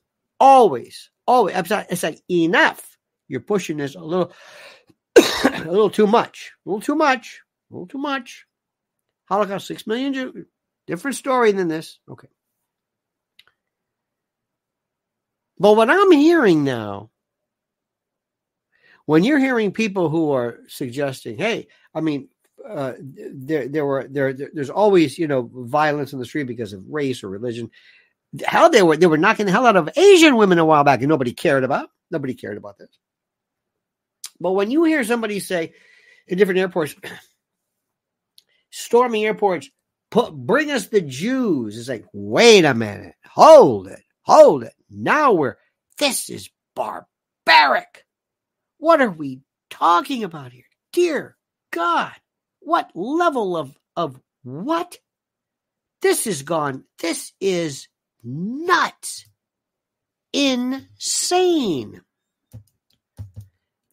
Always, 0.43 1.09
always. 1.25 1.55
It's 1.57 2.03
like 2.03 2.21
enough. 2.29 2.99
You're 3.29 3.39
pushing 3.39 3.77
this 3.77 3.95
a 3.95 4.01
little, 4.01 4.33
a 5.17 5.71
little 5.71 5.89
too 5.89 6.09
much, 6.09 6.51
a 6.67 6.69
little 6.69 6.81
too 6.81 6.97
much, 6.97 7.41
a 7.71 7.75
little 7.75 7.87
too 7.87 7.99
much. 7.99 8.45
Holocaust, 9.27 9.69
six 9.69 9.87
million 9.87 10.13
Jews. 10.13 10.47
Different 10.89 11.17
story 11.17 11.53
than 11.53 11.69
this. 11.69 12.01
Okay. 12.11 12.27
But 15.61 15.77
what 15.77 15.89
I'm 15.89 16.11
hearing 16.11 16.65
now, 16.65 17.11
when 19.07 19.23
you're 19.23 19.39
hearing 19.39 19.71
people 19.71 20.09
who 20.09 20.33
are 20.33 20.59
suggesting, 20.67 21.39
hey, 21.39 21.69
I 21.95 22.01
mean, 22.01 22.29
uh, 22.69 22.95
there 23.33 23.69
there 23.69 23.87
were 23.87 24.09
there, 24.11 24.33
there 24.33 24.51
there's 24.53 24.71
always 24.71 25.21
you 25.21 25.29
know 25.29 25.49
violence 25.55 26.13
in 26.13 26.19
the 26.19 26.25
street 26.25 26.49
because 26.49 26.73
of 26.73 26.83
race 26.89 27.23
or 27.23 27.29
religion. 27.29 27.71
Hell, 28.47 28.71
they 28.71 28.83
were 28.83 28.97
they 28.97 29.07
were 29.07 29.19
knocking 29.19 29.47
the 29.47 29.53
hell 29.53 29.67
out 29.67 29.77
of 29.77 29.91
Asian 29.97 30.37
women 30.37 30.59
a 30.59 30.65
while 30.65 30.85
back, 30.85 31.01
and 31.01 31.09
nobody 31.09 31.33
cared 31.33 31.65
about. 31.65 31.91
Nobody 32.11 32.35
cared 32.35 32.57
about 32.57 32.79
this. 32.79 32.89
But 34.41 34.53
when 34.53 34.71
you 34.71 34.85
hear 34.85 35.05
somebody 35.05 35.39
say 35.39 35.75
in 36.27 36.39
different 36.39 36.61
airports, 36.61 36.95
storming 38.71 39.25
airports, 39.25 39.71
put 40.11 40.33
bring 40.33 40.71
us 40.71 40.89
the 40.89 41.03
Jews, 41.03 41.79
it's 41.79 41.89
like, 41.89 42.07
wait 42.13 42.65
a 42.65 42.75
minute, 42.75 43.15
hold 43.25 43.89
it, 43.89 44.03
hold 44.23 44.65
it. 44.65 44.75
Now 44.91 45.33
we're 45.33 45.57
this 45.99 46.31
is 46.31 46.49
barbaric. 46.75 48.07
What 48.79 49.01
are 49.03 49.11
we 49.11 49.41
talking 49.69 50.25
about 50.25 50.53
here? 50.53 50.65
Dear 50.93 51.37
God, 51.71 52.13
what 52.61 52.91
level 52.95 53.57
of 53.57 53.79
of 53.95 54.19
what? 54.43 54.99
This 56.01 56.27
is 56.27 56.43
gone. 56.43 56.85
This 56.99 57.33
is 57.41 57.87
nuts. 58.25 59.27
Insane. 60.33 62.01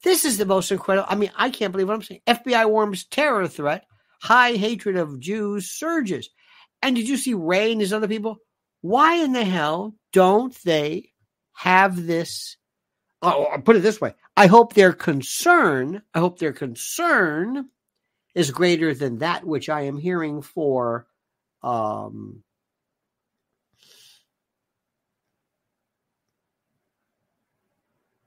This 0.03 0.23
is 0.23 0.37
the 0.37 0.45
most 0.45 0.71
incredible. 0.71 1.07
I 1.09 1.15
mean, 1.15 1.31
I 1.35 1.49
can't 1.49 1.71
believe 1.71 1.87
what 1.87 1.95
I'm 1.95 2.01
saying. 2.01 2.21
FBI 2.25 2.69
warns 2.69 3.05
terror 3.05 3.47
threat. 3.47 3.85
High 4.21 4.53
hatred 4.53 4.95
of 4.95 5.19
Jews 5.19 5.69
surges. 5.71 6.29
And 6.81 6.95
did 6.95 7.09
you 7.09 7.17
see 7.17 7.33
Wray 7.33 7.71
and 7.71 7.81
his 7.81 7.93
other 7.93 8.07
people? 8.07 8.37
Why 8.81 9.15
in 9.15 9.33
the 9.33 9.43
hell 9.43 9.95
don't 10.13 10.55
they 10.63 11.11
have 11.53 12.05
this? 12.05 12.57
Oh, 13.21 13.45
I'll 13.45 13.61
put 13.61 13.75
it 13.75 13.79
this 13.79 13.99
way. 13.99 14.13
I 14.37 14.47
hope 14.47 14.73
their 14.73 14.93
concern, 14.93 16.01
I 16.13 16.19
hope 16.19 16.39
their 16.39 16.53
concern 16.53 17.69
is 18.33 18.51
greater 18.51 18.93
than 18.93 19.17
that 19.17 19.43
which 19.43 19.67
I 19.67 19.81
am 19.81 19.97
hearing 19.97 20.41
for 20.41 21.07
um, 21.61 22.43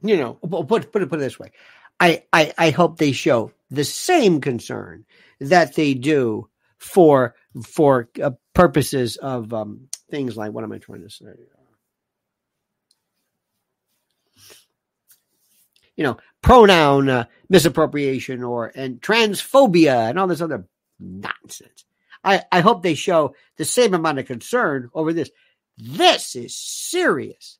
you 0.02 0.16
know, 0.16 0.34
put, 0.34 0.68
put 0.68 0.82
it 0.82 0.92
put 0.92 1.04
it 1.04 1.18
this 1.18 1.38
way. 1.38 1.52
I, 2.00 2.24
I, 2.32 2.52
I 2.58 2.70
hope 2.70 2.98
they 2.98 3.12
show 3.12 3.52
the 3.70 3.84
same 3.84 4.40
concern 4.40 5.04
that 5.40 5.74
they 5.74 5.94
do 5.94 6.48
for 6.78 7.34
for 7.64 8.08
uh, 8.20 8.32
purposes 8.54 9.16
of 9.16 9.52
um, 9.54 9.88
things 10.10 10.36
like 10.36 10.52
what 10.52 10.64
am 10.64 10.72
I 10.72 10.78
trying 10.78 11.02
to 11.02 11.10
say? 11.10 11.26
You 15.94 16.04
know, 16.04 16.16
pronoun 16.42 17.08
uh, 17.08 17.24
misappropriation 17.48 18.42
or 18.42 18.72
and 18.74 19.00
transphobia 19.00 20.10
and 20.10 20.18
all 20.18 20.26
this 20.26 20.40
other 20.40 20.66
nonsense. 20.98 21.84
I, 22.24 22.42
I 22.50 22.60
hope 22.60 22.82
they 22.82 22.94
show 22.94 23.34
the 23.56 23.64
same 23.64 23.94
amount 23.94 24.18
of 24.18 24.26
concern 24.26 24.90
over 24.94 25.12
this. 25.12 25.30
This 25.76 26.36
is 26.36 26.56
serious 26.56 27.58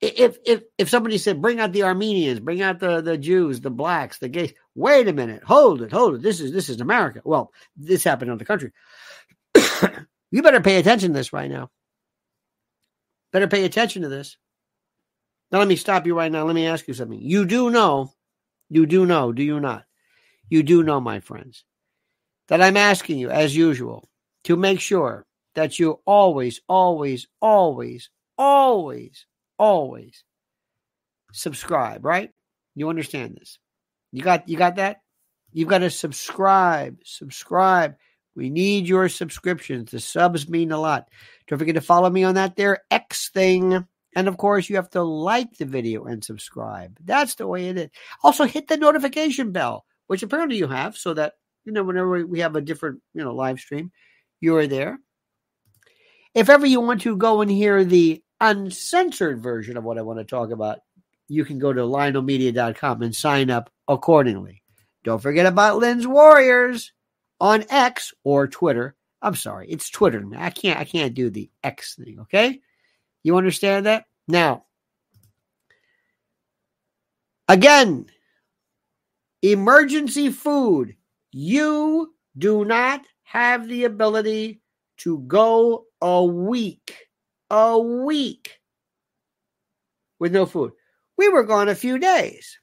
if 0.00 0.38
if 0.44 0.62
if 0.78 0.88
somebody 0.88 1.18
said 1.18 1.42
bring 1.42 1.58
out 1.58 1.72
the 1.72 1.82
Armenians, 1.82 2.40
bring 2.40 2.62
out 2.62 2.78
the 2.78 3.00
the 3.00 3.18
Jews, 3.18 3.60
the 3.60 3.70
blacks, 3.70 4.18
the 4.18 4.28
gays, 4.28 4.52
wait 4.74 5.08
a 5.08 5.12
minute, 5.12 5.42
hold 5.42 5.82
it, 5.82 5.90
hold 5.90 6.14
it. 6.14 6.22
This 6.22 6.40
is 6.40 6.52
this 6.52 6.68
is 6.68 6.80
America. 6.80 7.20
Well, 7.24 7.52
this 7.76 8.04
happened 8.04 8.30
in 8.30 8.38
the 8.38 8.44
country. 8.44 8.72
you 10.30 10.42
better 10.42 10.60
pay 10.60 10.76
attention 10.76 11.12
to 11.12 11.18
this 11.18 11.32
right 11.32 11.50
now. 11.50 11.70
Better 13.32 13.48
pay 13.48 13.64
attention 13.64 14.02
to 14.02 14.08
this. 14.08 14.36
Now 15.50 15.58
let 15.58 15.68
me 15.68 15.76
stop 15.76 16.06
you 16.06 16.16
right 16.16 16.30
now. 16.30 16.44
Let 16.44 16.54
me 16.54 16.66
ask 16.66 16.86
you 16.86 16.94
something. 16.94 17.20
You 17.20 17.44
do 17.44 17.70
know, 17.70 18.12
you 18.68 18.86
do 18.86 19.04
know, 19.04 19.32
do 19.32 19.42
you 19.42 19.58
not? 19.58 19.84
You 20.48 20.62
do 20.62 20.82
know, 20.82 21.00
my 21.00 21.20
friends, 21.20 21.64
that 22.48 22.62
I'm 22.62 22.76
asking 22.76 23.18
you, 23.18 23.30
as 23.30 23.54
usual, 23.54 24.08
to 24.44 24.56
make 24.56 24.80
sure 24.80 25.26
that 25.54 25.78
you 25.78 26.00
always, 26.06 26.60
always, 26.68 27.26
always, 27.40 28.10
always 28.38 29.26
always 29.58 30.24
subscribe, 31.32 32.04
right? 32.04 32.30
You 32.74 32.88
understand 32.88 33.36
this. 33.36 33.58
You 34.12 34.22
got 34.22 34.48
you 34.48 34.56
got 34.56 34.76
that? 34.76 35.02
You've 35.52 35.68
got 35.68 35.78
to 35.78 35.90
subscribe, 35.90 36.98
subscribe. 37.04 37.96
We 38.34 38.50
need 38.50 38.86
your 38.86 39.08
subscriptions. 39.08 39.90
The 39.90 40.00
subs 40.00 40.48
mean 40.48 40.70
a 40.70 40.78
lot. 40.78 41.08
Don't 41.46 41.58
forget 41.58 41.74
to 41.74 41.80
follow 41.80 42.08
me 42.08 42.22
on 42.24 42.34
that 42.36 42.56
there 42.56 42.82
X 42.90 43.30
thing. 43.30 43.84
And 44.14 44.28
of 44.28 44.36
course, 44.36 44.68
you 44.68 44.76
have 44.76 44.90
to 44.90 45.02
like 45.02 45.56
the 45.56 45.64
video 45.64 46.04
and 46.04 46.24
subscribe. 46.24 46.96
That's 47.04 47.34
the 47.34 47.46
way 47.46 47.68
it 47.68 47.78
is. 47.78 47.90
Also, 48.22 48.44
hit 48.44 48.68
the 48.68 48.76
notification 48.76 49.52
bell, 49.52 49.84
which 50.06 50.22
apparently 50.22 50.56
you 50.56 50.68
have, 50.68 50.96
so 50.96 51.14
that 51.14 51.34
you 51.64 51.72
know 51.72 51.82
whenever 51.82 52.26
we 52.26 52.40
have 52.40 52.56
a 52.56 52.60
different 52.60 53.00
you 53.14 53.24
know 53.24 53.34
live 53.34 53.58
stream, 53.58 53.90
you 54.40 54.56
are 54.56 54.66
there. 54.66 54.98
If 56.34 56.48
ever 56.48 56.66
you 56.66 56.80
want 56.80 57.02
to 57.02 57.16
go 57.16 57.40
and 57.40 57.50
hear 57.50 57.84
the 57.84 58.22
uncensored 58.40 59.42
version 59.42 59.76
of 59.76 59.84
what 59.84 59.98
I 59.98 60.02
want 60.02 60.18
to 60.18 60.24
talk 60.24 60.50
about, 60.50 60.80
you 61.28 61.44
can 61.44 61.58
go 61.58 61.72
to 61.72 61.80
lionelmedia.com 61.82 63.02
and 63.02 63.14
sign 63.14 63.50
up 63.50 63.70
accordingly. 63.86 64.62
Don't 65.04 65.22
forget 65.22 65.46
about 65.46 65.78
Lynn's 65.78 66.06
Warriors 66.06 66.92
on 67.40 67.64
X 67.70 68.12
or 68.24 68.48
Twitter. 68.48 68.94
I'm 69.20 69.34
sorry, 69.34 69.68
it's 69.68 69.90
Twitter. 69.90 70.24
I 70.36 70.50
can't 70.50 70.78
I 70.78 70.84
can't 70.84 71.14
do 71.14 71.30
the 71.30 71.50
X 71.64 71.96
thing, 71.96 72.20
okay? 72.20 72.60
You 73.22 73.36
understand 73.36 73.86
that? 73.86 74.06
Now, 74.28 74.64
again, 77.48 78.06
emergency 79.42 80.30
food. 80.30 80.94
You 81.30 82.14
do 82.36 82.64
not 82.64 83.02
have 83.22 83.68
the 83.68 83.84
ability 83.84 84.60
to 84.98 85.18
go 85.18 85.86
a 86.00 86.24
week 86.24 87.07
a 87.50 87.78
week 87.78 88.60
with 90.18 90.32
no 90.32 90.46
food. 90.46 90.72
We 91.16 91.28
were 91.28 91.44
gone 91.44 91.68
a 91.68 91.74
few 91.74 91.98
days. 91.98 92.58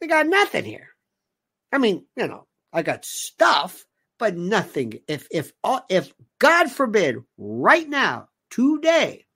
We 0.00 0.06
got 0.06 0.26
nothing 0.26 0.64
here. 0.64 0.88
I 1.72 1.78
mean, 1.78 2.04
you 2.16 2.26
know, 2.26 2.46
I 2.72 2.82
got 2.82 3.04
stuff, 3.04 3.84
but 4.18 4.36
nothing. 4.36 5.00
If 5.08 5.26
if 5.30 5.52
uh, 5.62 5.80
if 5.88 6.12
God 6.38 6.70
forbid, 6.70 7.16
right 7.38 7.88
now, 7.88 8.28
today, 8.50 9.26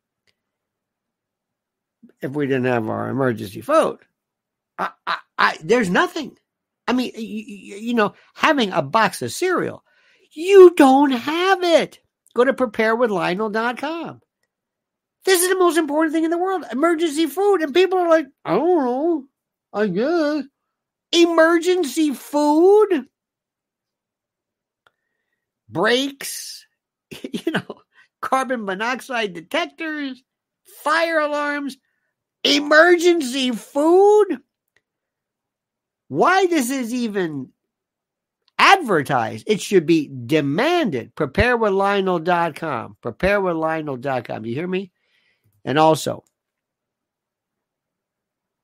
if 2.20 2.32
we 2.32 2.46
didn't 2.46 2.64
have 2.64 2.88
our 2.88 3.08
emergency 3.08 3.60
food, 3.60 3.98
I, 4.78 4.90
I, 5.06 5.18
I 5.38 5.58
there's 5.62 5.90
nothing. 5.90 6.36
I 6.88 6.92
mean, 6.92 7.12
you, 7.16 7.76
you 7.76 7.94
know, 7.94 8.14
having 8.34 8.72
a 8.72 8.82
box 8.82 9.22
of 9.22 9.32
cereal, 9.32 9.82
you 10.32 10.74
don't 10.76 11.10
have 11.10 11.62
it. 11.62 12.00
Go 12.34 12.44
to 12.44 12.52
preparewithlionel.com. 12.52 14.20
This 15.26 15.42
is 15.42 15.48
the 15.48 15.58
most 15.58 15.76
important 15.76 16.14
thing 16.14 16.24
in 16.24 16.30
the 16.30 16.38
world 16.38 16.64
emergency 16.70 17.26
food. 17.26 17.60
And 17.60 17.74
people 17.74 17.98
are 17.98 18.08
like, 18.08 18.26
I 18.44 18.54
don't 18.54 18.84
know. 18.84 19.24
I 19.72 19.88
guess. 19.88 20.44
Emergency 21.12 22.14
food? 22.14 23.06
Brakes, 25.68 26.64
you 27.10 27.52
know, 27.52 27.82
carbon 28.22 28.64
monoxide 28.64 29.34
detectors, 29.34 30.22
fire 30.84 31.18
alarms, 31.18 31.76
emergency 32.44 33.50
food? 33.50 34.38
Why 36.08 36.46
this 36.46 36.70
is 36.70 36.94
even 36.94 37.50
advertised. 38.58 39.44
It 39.48 39.60
should 39.60 39.86
be 39.86 40.08
demanded. 40.26 41.14
Preparewithlionel.com. 41.16 42.96
Preparewithlionel.com. 43.02 44.46
You 44.46 44.54
hear 44.54 44.68
me? 44.68 44.92
And 45.66 45.78
also, 45.78 46.22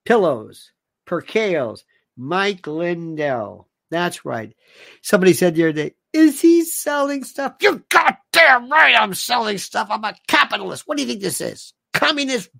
pillows, 0.04 0.70
percales, 1.06 1.82
Mike 2.16 2.66
Lindell. 2.66 3.68
That's 3.90 4.24
right. 4.24 4.54
Somebody 5.02 5.32
said 5.32 5.54
the 5.54 5.64
other 5.64 5.72
day, 5.72 5.94
is 6.12 6.40
he 6.40 6.64
selling 6.64 7.24
stuff? 7.24 7.56
You 7.60 7.84
goddamn 7.88 8.70
right 8.70 8.94
I'm 8.96 9.14
selling 9.14 9.58
stuff. 9.58 9.88
I'm 9.90 10.04
a 10.04 10.14
capitalist. 10.28 10.84
What 10.86 10.96
do 10.96 11.02
you 11.02 11.08
think 11.08 11.22
this 11.22 11.40
is? 11.40 11.74
Communist 11.92 12.50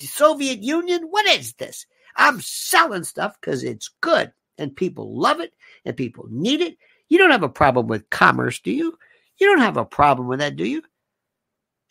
Soviet 0.00 0.62
Union? 0.62 1.02
What 1.10 1.26
is 1.26 1.52
this? 1.54 1.86
I'm 2.16 2.40
selling 2.40 3.04
stuff 3.04 3.36
because 3.40 3.62
it's 3.62 3.90
good 4.00 4.32
and 4.56 4.74
people 4.74 5.20
love 5.20 5.40
it 5.40 5.52
and 5.84 5.96
people 5.96 6.26
need 6.30 6.62
it. 6.62 6.78
You 7.08 7.18
don't 7.18 7.30
have 7.30 7.42
a 7.42 7.48
problem 7.48 7.88
with 7.88 8.08
commerce, 8.08 8.60
do 8.60 8.70
you? 8.72 8.96
You 9.38 9.48
don't 9.48 9.60
have 9.60 9.76
a 9.76 9.84
problem 9.84 10.28
with 10.28 10.38
that, 10.38 10.56
do 10.56 10.64
you? 10.64 10.82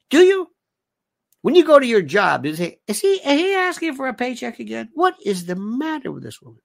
Do 0.09 0.19
you? 0.19 0.49
When 1.45 1.53
you 1.53 1.63
go 1.63 1.79
to 1.79 1.85
your 1.85 2.01
job, 2.01 2.47
is 2.47 2.57
he 2.57 2.79
is 2.87 2.99
he, 2.99 3.07
is 3.07 3.39
he 3.39 3.53
asking 3.53 3.93
for 3.93 4.07
a 4.07 4.15
paycheck 4.15 4.57
again? 4.57 4.89
What 4.95 5.13
is 5.23 5.45
the 5.45 5.55
matter 5.55 6.11
with 6.11 6.23
this 6.23 6.41
woman? 6.41 6.59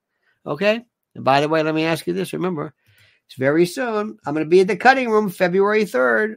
Okay. 0.46 0.86
And 1.14 1.22
by 1.22 1.42
the 1.42 1.50
way, 1.50 1.62
let 1.62 1.74
me 1.74 1.84
ask 1.84 2.06
you 2.06 2.14
this. 2.14 2.32
Remember, 2.32 2.72
it's 3.26 3.34
very 3.34 3.66
soon. 3.66 4.16
I'm 4.24 4.32
going 4.32 4.46
to 4.46 4.48
be 4.48 4.60
at 4.60 4.68
the 4.68 4.78
cutting 4.78 5.10
room 5.10 5.28
February 5.28 5.84
3rd. 5.84 6.36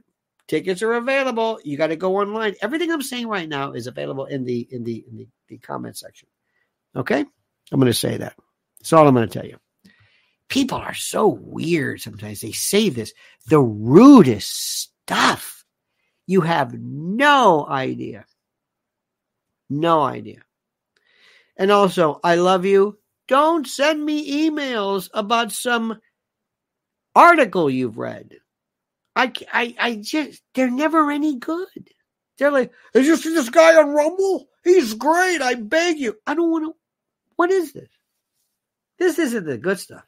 Tickets 0.49 0.81
are 0.81 0.91
available. 0.91 1.61
You 1.63 1.77
got 1.77 1.87
to 1.87 1.95
go 1.95 2.17
online. 2.17 2.55
Everything 2.61 2.91
I'm 2.91 3.01
saying 3.01 3.29
right 3.29 3.47
now 3.47 3.71
is 3.71 3.87
available 3.87 4.25
in 4.25 4.43
the 4.43 4.67
in 4.71 4.83
the 4.83 5.05
in 5.07 5.15
the, 5.15 5.27
the 5.47 5.57
comment 5.59 5.95
section. 5.95 6.27
Okay? 6.97 7.23
I'm 7.71 7.79
going 7.79 7.85
to 7.85 7.93
say 7.93 8.17
that. 8.17 8.35
That's 8.79 8.91
all 8.91 9.07
I'm 9.07 9.15
going 9.15 9.25
to 9.25 9.33
tell 9.33 9.47
you. 9.47 9.57
People 10.49 10.79
are 10.79 10.95
so 10.95 11.29
weird 11.29 12.01
sometimes. 12.01 12.41
They 12.41 12.51
say 12.51 12.89
this, 12.89 13.13
the 13.47 13.61
rudest 13.61 14.81
stuff. 14.81 15.63
You 16.27 16.41
have 16.41 16.73
no 16.73 17.65
idea. 17.65 18.25
No 19.73 20.03
idea. 20.03 20.41
And 21.57 21.71
also, 21.71 22.19
I 22.23 22.35
love 22.35 22.63
you. 22.63 22.99
Don't 23.27 23.65
send 23.67 24.05
me 24.05 24.47
emails 24.47 25.09
about 25.15 25.51
some 25.51 25.99
article 27.15 27.71
you've 27.71 27.97
read. 27.97 28.35
I, 29.15 29.31
I, 29.51 29.75
I 29.79 29.95
just, 29.95 30.43
they're 30.53 30.69
never 30.69 31.09
any 31.09 31.37
good. 31.37 31.89
They're 32.37 32.51
like, 32.51 32.71
is 32.93 33.07
you 33.07 33.15
see 33.15 33.33
this 33.33 33.49
guy 33.49 33.75
on 33.75 33.89
Rumble? 33.89 34.47
He's 34.63 34.93
great. 34.93 35.41
I 35.41 35.55
beg 35.55 35.97
you. 35.97 36.15
I 36.27 36.35
don't 36.35 36.51
want 36.51 36.65
to. 36.65 36.75
What 37.35 37.49
is 37.49 37.73
this? 37.73 37.89
This 38.99 39.17
isn't 39.17 39.45
the 39.45 39.57
good 39.57 39.79
stuff. 39.79 40.05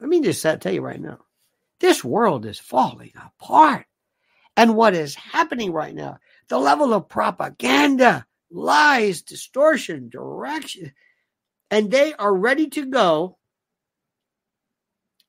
Let 0.00 0.08
me 0.08 0.22
just 0.22 0.42
tell 0.42 0.72
you 0.72 0.82
right 0.82 1.00
now 1.00 1.18
this 1.78 2.02
world 2.02 2.46
is 2.46 2.58
falling 2.58 3.12
apart. 3.14 3.86
And 4.58 4.74
what 4.74 4.92
is 4.92 5.14
happening 5.14 5.72
right 5.72 5.94
now, 5.94 6.18
the 6.48 6.58
level 6.58 6.92
of 6.92 7.08
propaganda, 7.08 8.26
lies, 8.50 9.22
distortion, 9.22 10.08
direction, 10.08 10.92
and 11.70 11.92
they 11.92 12.12
are 12.12 12.34
ready 12.34 12.68
to 12.70 12.86
go. 12.86 13.38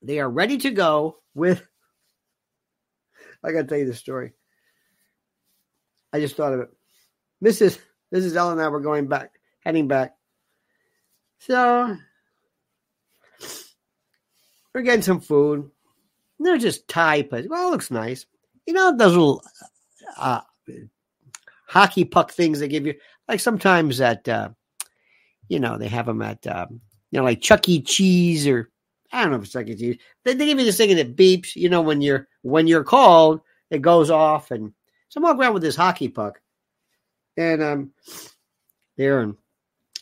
They 0.02 0.20
are 0.20 0.28
ready 0.28 0.58
to 0.58 0.72
go 0.72 1.18
with. 1.36 1.62
I 3.44 3.52
got 3.52 3.62
to 3.62 3.68
tell 3.68 3.78
you 3.78 3.86
the 3.86 3.94
story. 3.94 4.32
I 6.12 6.20
just 6.20 6.36
thought 6.36 6.54
of 6.54 6.62
it. 6.62 6.70
Mrs. 7.46 7.78
Mrs. 8.12 8.36
Ellen 8.36 8.54
and 8.54 8.62
I 8.64 8.70
were 8.70 8.80
going 8.80 9.06
back, 9.06 9.34
heading 9.60 9.88
back. 9.88 10.16
So 11.38 11.96
we're 14.74 14.82
getting 14.82 15.04
some 15.04 15.22
food. 15.22 15.70
they're 16.40 16.58
just 16.58 16.88
Thai 16.88 17.22
places. 17.22 17.48
Well, 17.48 17.68
it 17.68 17.72
looks 17.72 17.92
nice. 17.92 18.26
You 18.70 18.76
know 18.76 18.96
those 18.96 19.14
little 19.14 19.44
uh, 20.16 20.42
hockey 21.66 22.06
puck 22.06 22.32
things 22.32 22.60
they 22.60 22.68
give 22.68 22.86
you, 22.86 22.94
like 23.28 23.40
sometimes 23.40 24.00
at, 24.00 24.30
uh, 24.30 24.50
you 25.48 25.60
know, 25.60 25.80
they 25.80 25.88
have 25.88 26.06
them 26.06 26.22
at, 26.22 26.46
um, 26.46 26.80
you 27.10 27.18
know, 27.18 27.24
like 27.24 27.42
Chuck 27.42 27.68
E. 27.68 27.82
Cheese 27.82 28.46
or 28.48 28.70
I 29.12 29.24
don't 29.24 29.32
know 29.32 29.38
if 29.38 29.46
it's 29.46 29.54
Chuck 29.54 29.66
E. 29.66 29.76
Cheese. 29.76 29.98
They, 30.24 30.36
they 30.36 30.46
give 30.46 30.60
you 30.60 30.66
this 30.66 30.78
thing 30.78 30.96
that 30.96 31.16
beeps. 31.16 31.56
You 31.56 31.70
know, 31.70 31.82
when 31.82 32.00
you're 32.00 32.28
when 32.44 32.68
you're 32.68 32.84
called, 32.84 33.42
it 33.72 33.82
goes 33.82 34.12
off, 34.12 34.52
and 34.52 34.72
so 35.08 35.18
I'm 35.18 35.24
walking 35.24 35.42
around 35.42 35.56
with 35.56 35.64
this 35.64 35.76
hockey 35.76 36.08
puck, 36.08 36.40
and 37.38 37.64
um, 37.64 37.92
there 38.98 39.22
and 39.22 39.36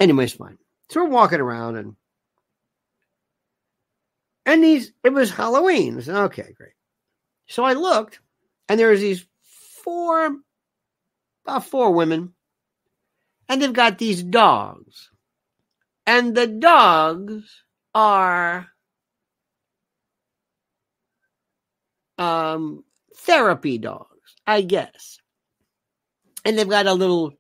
anyways, 0.02 0.34
fine. 0.34 0.58
So 0.90 1.06
we're 1.06 1.10
walking 1.10 1.40
around 1.40 1.78
and 1.78 1.96
and 4.46 4.62
these, 4.62 4.92
it 5.06 5.14
was 5.14 5.32
Halloween. 5.32 5.98
I 5.98 6.02
said, 6.02 6.16
okay, 6.16 6.54
great. 6.58 6.74
So 7.48 7.64
I 7.64 7.72
looked, 7.72 8.20
and 8.70 8.80
there's 8.80 9.02
these 9.02 9.26
four, 9.84 10.38
about 11.46 11.66
four 11.66 11.92
women, 11.94 12.34
and 13.48 13.62
they've 13.62 13.74
got 13.74 13.98
these 13.98 14.24
dogs. 14.24 15.10
And 16.06 16.36
the 16.36 16.48
dogs 16.48 17.64
are 17.94 18.68
um, 22.18 22.84
therapy 23.16 23.78
dogs, 23.78 24.36
I 24.46 24.62
guess. 24.62 25.20
And 26.46 26.58
they've 26.58 26.68
got 26.68 26.86
a 26.86 26.94
little, 26.94 27.34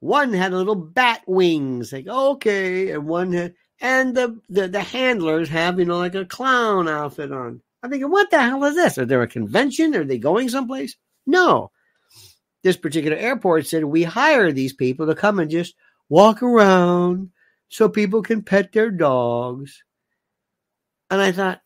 one 0.00 0.32
had 0.32 0.52
a 0.52 0.56
little 0.56 0.74
bat 0.74 1.22
wings, 1.26 1.92
like, 1.92 2.06
okay, 2.06 2.90
and 2.90 3.06
one 3.06 3.32
had, 3.32 3.54
and 3.80 4.16
the, 4.16 4.40
the, 4.48 4.68
the 4.68 4.80
handlers 4.80 5.50
have, 5.50 5.78
you 5.78 5.84
know, 5.84 5.98
like 5.98 6.14
a 6.14 6.24
clown 6.24 6.88
outfit 6.88 7.32
on. 7.32 7.60
I'm 7.86 7.92
thinking, 7.92 8.10
what 8.10 8.32
the 8.32 8.42
hell 8.42 8.64
is 8.64 8.74
this? 8.74 8.98
Are 8.98 9.06
there 9.06 9.22
a 9.22 9.28
convention? 9.28 9.94
Are 9.94 10.02
they 10.02 10.18
going 10.18 10.48
someplace? 10.48 10.96
No. 11.24 11.70
This 12.64 12.76
particular 12.76 13.16
airport 13.16 13.64
said 13.64 13.84
we 13.84 14.02
hire 14.02 14.50
these 14.50 14.72
people 14.72 15.06
to 15.06 15.14
come 15.14 15.38
and 15.38 15.48
just 15.48 15.76
walk 16.08 16.42
around 16.42 17.30
so 17.68 17.88
people 17.88 18.22
can 18.22 18.42
pet 18.42 18.72
their 18.72 18.90
dogs. 18.90 19.84
And 21.10 21.20
I 21.20 21.30
thought, 21.30 21.60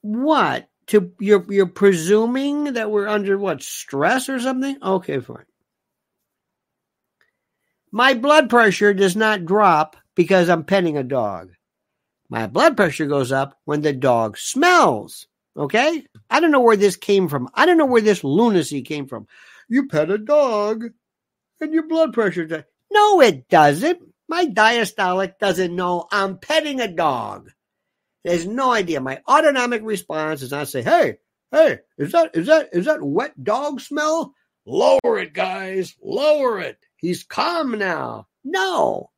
what? 0.00 0.70
To 0.86 1.12
you're 1.20 1.44
you're 1.52 1.66
presuming 1.66 2.72
that 2.72 2.90
we're 2.90 3.08
under 3.08 3.36
what 3.36 3.62
stress 3.62 4.30
or 4.30 4.40
something? 4.40 4.78
Okay, 4.82 5.20
fine. 5.20 5.44
My 7.92 8.14
blood 8.14 8.48
pressure 8.48 8.94
does 8.94 9.16
not 9.16 9.44
drop 9.44 9.98
because 10.14 10.48
I'm 10.48 10.64
petting 10.64 10.96
a 10.96 11.04
dog. 11.04 11.50
My 12.30 12.46
blood 12.46 12.76
pressure 12.76 13.06
goes 13.06 13.32
up 13.32 13.58
when 13.64 13.82
the 13.82 13.92
dog 13.92 14.38
smells. 14.38 15.26
Okay? 15.56 16.06
I 16.30 16.40
don't 16.40 16.52
know 16.52 16.60
where 16.60 16.76
this 16.76 16.96
came 16.96 17.28
from. 17.28 17.48
I 17.54 17.66
don't 17.66 17.76
know 17.76 17.86
where 17.86 18.00
this 18.00 18.22
lunacy 18.22 18.82
came 18.82 19.08
from. 19.08 19.26
You 19.68 19.88
pet 19.88 20.10
a 20.10 20.18
dog 20.18 20.84
and 21.60 21.74
your 21.74 21.88
blood 21.88 22.12
pressure. 22.12 22.64
No, 22.90 23.20
it 23.20 23.48
doesn't. 23.48 24.00
My 24.28 24.46
diastolic 24.46 25.38
doesn't 25.40 25.74
know 25.74 26.06
I'm 26.12 26.38
petting 26.38 26.80
a 26.80 26.88
dog. 26.88 27.50
There's 28.24 28.46
no 28.46 28.70
idea. 28.70 29.00
My 29.00 29.20
autonomic 29.28 29.82
response 29.82 30.42
is 30.42 30.52
not 30.52 30.68
say, 30.68 30.82
"Hey, 30.82 31.18
hey, 31.50 31.80
is 31.98 32.12
that 32.12 32.36
is 32.36 32.46
that 32.46 32.68
is 32.72 32.84
that 32.84 33.02
wet 33.02 33.42
dog 33.42 33.80
smell? 33.80 34.34
Lower 34.66 35.18
it, 35.18 35.32
guys. 35.32 35.96
Lower 36.00 36.60
it. 36.60 36.78
He's 36.96 37.24
calm 37.24 37.78
now." 37.78 38.28
No. 38.44 39.10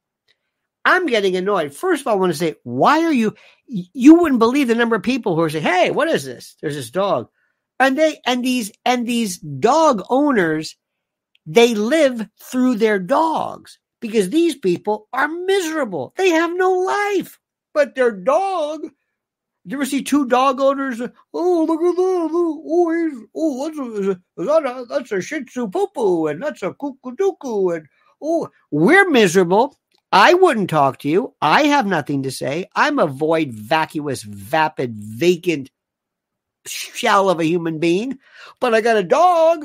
I'm 0.85 1.07
getting 1.07 1.37
annoyed. 1.37 1.75
First 1.75 2.03
of 2.03 2.07
all, 2.09 2.15
I 2.15 2.17
want 2.21 2.33
to 2.33 2.39
say, 2.39 2.57
why 2.65 3.05
are 3.05 3.13
you? 3.13 3.35
You 3.67 4.17
wouldn't 4.17 4.41
believe 4.41 4.69
the 4.69 4.75
number 4.75 4.97
of 4.97 5.03
people 5.03 5.35
who 5.35 5.43
are 5.43 5.51
saying, 5.51 5.65
"Hey, 5.65 5.91
what 5.91 6.09
is 6.09 6.25
this?" 6.25 6.57
There's 6.61 6.75
this 6.75 6.91
dog, 6.91 7.29
and 7.79 7.97
they 7.97 8.21
and 8.27 8.45
these 8.45 8.73
and 8.85 9.07
these 9.07 9.39
dog 9.39 10.03
owners, 10.11 10.77
they 11.47 11.75
live 11.75 12.29
through 12.41 12.77
their 12.77 12.99
dogs 12.99 13.79
because 14.01 14.31
these 14.31 14.57
people 14.57 15.09
are 15.13 15.29
miserable. 15.29 16.13
They 16.17 16.31
have 16.31 16.55
no 16.55 16.73
life, 16.73 17.39
but 17.73 17.95
their 17.95 18.13
dog. 18.13 18.83
You 19.65 19.77
ever 19.77 19.87
see 19.87 20.03
two 20.03 20.27
dog 20.27 20.61
owners? 20.61 21.01
Oh, 21.33 21.65
look 21.65 21.81
at 21.81 21.97
that! 21.97 22.31
Oh, 22.35 22.91
he's, 22.93 23.29
oh, 23.37 23.57
what's 23.59 23.79
a, 23.79 24.21
that 24.45 24.67
a, 24.67 24.85
that's 24.87 25.13
a 25.13 25.21
Shih 25.21 25.45
Tzu 25.45 25.69
poo 25.69 25.87
poo, 25.95 26.27
and 26.27 26.43
that's 26.43 26.65
a 26.65 26.73
kukuduku, 26.73 27.77
and 27.77 27.87
oh, 28.21 28.49
we're 28.73 29.09
miserable 29.09 29.79
I 30.13 30.35
wouldn't 30.35 30.69
talk 30.69 30.99
to 30.99 31.09
you. 31.09 31.35
I 31.41 31.65
have 31.65 31.87
nothing 31.87 32.25
to 32.25 32.31
say. 32.31 32.67
I'm 32.77 32.99
a 32.99 33.07
void, 33.07 33.55
vacuous, 33.55 34.23
vapid, 34.23 34.95
vacant 34.95 35.71
shell 36.67 37.31
of 37.31 37.41
a 37.41 37.47
human 37.47 37.79
being. 37.79 38.19
But 38.61 38.75
I 38.75 38.83
got 38.83 38.99
a 38.99 39.03
dog, 39.03 39.65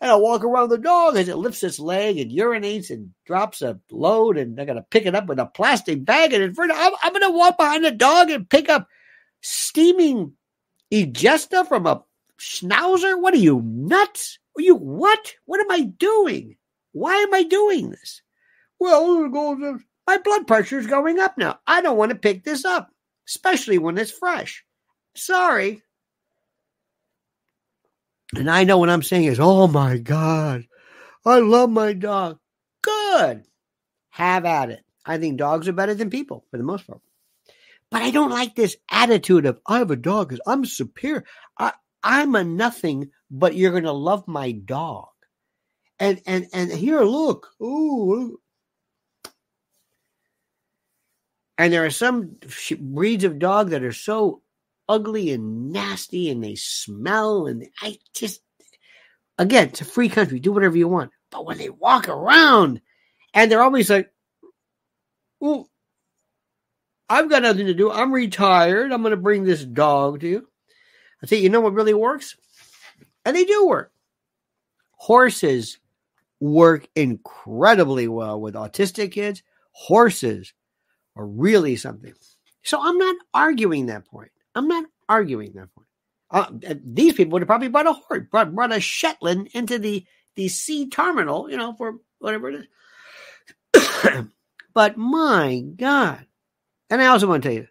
and 0.00 0.10
I 0.10 0.14
walk 0.14 0.44
around 0.44 0.68
the 0.68 0.78
dog 0.78 1.16
as 1.16 1.28
it 1.28 1.36
lifts 1.36 1.64
its 1.64 1.80
leg 1.80 2.18
and 2.18 2.30
urinates 2.30 2.90
and 2.90 3.10
drops 3.26 3.62
a 3.62 3.80
load, 3.90 4.38
and 4.38 4.60
I 4.60 4.64
got 4.64 4.74
to 4.74 4.86
pick 4.90 5.06
it 5.06 5.16
up 5.16 5.26
with 5.26 5.40
a 5.40 5.46
plastic 5.46 6.04
bag. 6.04 6.32
And 6.32 6.42
in 6.42 6.54
front, 6.54 6.70
I'm, 6.72 6.92
I'm 7.02 7.12
going 7.12 7.22
to 7.22 7.36
walk 7.36 7.58
behind 7.58 7.84
the 7.84 7.90
dog 7.90 8.30
and 8.30 8.48
pick 8.48 8.68
up 8.68 8.86
steaming 9.40 10.34
egesta 10.92 11.64
from 11.66 11.86
a 11.86 12.04
schnauzer. 12.38 13.20
What 13.20 13.34
are 13.34 13.38
you 13.38 13.60
nuts? 13.64 14.38
Are 14.56 14.62
you 14.62 14.76
what? 14.76 15.34
What 15.46 15.60
am 15.60 15.70
I 15.70 15.80
doing? 15.80 16.56
Why 16.92 17.16
am 17.16 17.34
I 17.34 17.42
doing 17.42 17.90
this? 17.90 18.22
Well, 18.80 19.78
my 20.06 20.18
blood 20.18 20.46
pressure 20.46 20.78
is 20.78 20.86
going 20.86 21.20
up 21.20 21.36
now. 21.36 21.60
I 21.66 21.82
don't 21.82 21.98
want 21.98 22.10
to 22.10 22.18
pick 22.18 22.42
this 22.42 22.64
up, 22.64 22.90
especially 23.28 23.78
when 23.78 23.98
it's 23.98 24.10
fresh. 24.10 24.64
Sorry. 25.14 25.82
And 28.34 28.50
I 28.50 28.64
know 28.64 28.78
what 28.78 28.90
I'm 28.90 29.02
saying 29.02 29.24
is, 29.24 29.38
oh 29.38 29.66
my 29.66 29.98
God, 29.98 30.66
I 31.24 31.40
love 31.40 31.70
my 31.70 31.92
dog. 31.92 32.38
Good. 32.82 33.44
Have 34.08 34.44
at 34.44 34.70
it. 34.70 34.84
I 35.04 35.18
think 35.18 35.36
dogs 35.36 35.68
are 35.68 35.72
better 35.72 35.94
than 35.94 36.10
people 36.10 36.44
for 36.50 36.56
the 36.56 36.62
most 36.62 36.86
part. 36.86 37.00
But 37.90 38.02
I 38.02 38.10
don't 38.10 38.30
like 38.30 38.54
this 38.54 38.76
attitude 38.90 39.46
of, 39.46 39.60
I 39.66 39.78
have 39.78 39.90
a 39.90 39.96
dog 39.96 40.28
because 40.28 40.40
I'm 40.46 40.64
superior. 40.64 41.24
I, 41.58 41.72
I'm 42.02 42.34
a 42.34 42.44
nothing, 42.44 43.10
but 43.30 43.56
you're 43.56 43.72
going 43.72 43.84
to 43.84 43.92
love 43.92 44.26
my 44.28 44.52
dog. 44.52 45.08
And, 45.98 46.22
and, 46.24 46.46
and 46.52 46.70
here, 46.70 47.02
look. 47.02 47.48
Ooh, 47.60 48.38
And 51.60 51.74
there 51.74 51.84
are 51.84 51.90
some 51.90 52.36
breeds 52.78 53.22
of 53.22 53.38
dog 53.38 53.68
that 53.68 53.82
are 53.82 53.92
so 53.92 54.40
ugly 54.88 55.30
and 55.30 55.70
nasty 55.70 56.30
and 56.30 56.42
they 56.42 56.54
smell 56.54 57.46
and 57.46 57.68
I 57.82 57.98
just 58.14 58.40
again, 59.36 59.68
it's 59.68 59.82
a 59.82 59.84
free 59.84 60.08
country. 60.08 60.40
Do 60.40 60.52
whatever 60.52 60.78
you 60.78 60.88
want. 60.88 61.10
But 61.30 61.44
when 61.44 61.58
they 61.58 61.68
walk 61.68 62.08
around 62.08 62.80
and 63.34 63.52
they're 63.52 63.62
always 63.62 63.90
like, 63.90 64.10
well, 65.38 65.68
I've 67.10 67.28
got 67.28 67.42
nothing 67.42 67.66
to 67.66 67.74
do. 67.74 67.90
I'm 67.90 68.10
retired. 68.10 68.90
I'm 68.90 69.02
going 69.02 69.10
to 69.10 69.18
bring 69.18 69.44
this 69.44 69.62
dog 69.62 70.20
to 70.20 70.28
you. 70.28 70.48
I 71.22 71.26
say, 71.26 71.36
you 71.40 71.50
know 71.50 71.60
what 71.60 71.74
really 71.74 71.92
works? 71.92 72.38
And 73.26 73.36
they 73.36 73.44
do 73.44 73.66
work. 73.66 73.92
Horses 74.92 75.78
work 76.40 76.88
incredibly 76.96 78.08
well 78.08 78.40
with 78.40 78.54
autistic 78.54 79.12
kids. 79.12 79.42
Horses 79.72 80.54
are 81.20 81.26
really 81.26 81.76
something. 81.76 82.14
So 82.62 82.80
I'm 82.80 82.98
not 82.98 83.16
arguing 83.34 83.86
that 83.86 84.06
point. 84.06 84.30
I'm 84.54 84.68
not 84.68 84.84
arguing 85.08 85.52
that 85.54 85.74
point. 85.74 85.86
Uh, 86.30 86.76
these 86.84 87.14
people 87.14 87.32
would 87.32 87.42
have 87.42 87.48
probably 87.48 87.68
brought 87.68 87.86
a 87.86 87.92
horse, 87.92 88.22
brought, 88.30 88.54
brought 88.54 88.72
a 88.72 88.80
Shetland 88.80 89.48
into 89.52 89.78
the 89.78 90.04
the 90.36 90.48
sea 90.48 90.88
terminal, 90.88 91.50
you 91.50 91.56
know, 91.56 91.74
for 91.74 91.96
whatever 92.20 92.50
it 92.50 92.68
is. 93.74 94.24
but 94.74 94.96
my 94.96 95.60
God. 95.76 96.24
And 96.88 97.02
I 97.02 97.06
also 97.06 97.26
want 97.26 97.42
to 97.42 97.48
tell 97.48 97.56
you, 97.56 97.66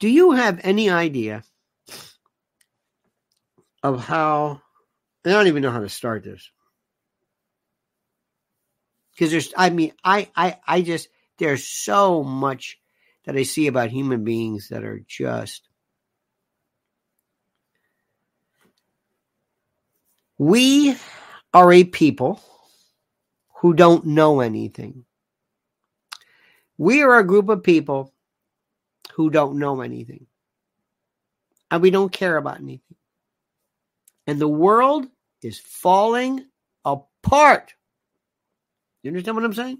do 0.00 0.08
you 0.08 0.32
have 0.32 0.60
any 0.62 0.90
idea 0.90 1.44
of 3.82 4.04
how 4.04 4.60
I 5.24 5.30
don't 5.30 5.46
even 5.48 5.62
know 5.62 5.70
how 5.70 5.80
to 5.80 5.88
start 5.88 6.24
this. 6.24 6.50
Because 9.12 9.30
there's 9.30 9.54
I 9.56 9.70
mean, 9.70 9.92
I 10.04 10.30
I 10.36 10.58
I 10.66 10.82
just 10.82 11.08
there's 11.38 11.66
so 11.66 12.22
much 12.22 12.78
that 13.24 13.36
I 13.36 13.42
see 13.42 13.66
about 13.66 13.90
human 13.90 14.24
beings 14.24 14.68
that 14.68 14.84
are 14.84 15.02
just 15.06 15.68
we 20.38 20.96
are 21.54 21.72
a 21.72 21.84
people 21.84 22.40
who 23.60 23.74
don't 23.74 24.06
know 24.06 24.40
anything. 24.40 25.04
We 26.78 27.02
are 27.02 27.18
a 27.18 27.26
group 27.26 27.48
of 27.48 27.62
people 27.62 28.12
who 29.14 29.30
don't 29.30 29.58
know 29.58 29.80
anything. 29.80 30.26
And 31.70 31.82
we 31.82 31.90
don't 31.90 32.12
care 32.12 32.36
about 32.36 32.60
anything. 32.60 32.96
And 34.26 34.38
the 34.38 34.48
world 34.48 35.06
is 35.42 35.58
falling 35.58 36.44
apart. 36.84 37.74
You 39.02 39.10
understand 39.10 39.36
what 39.36 39.44
I'm 39.44 39.54
saying? 39.54 39.78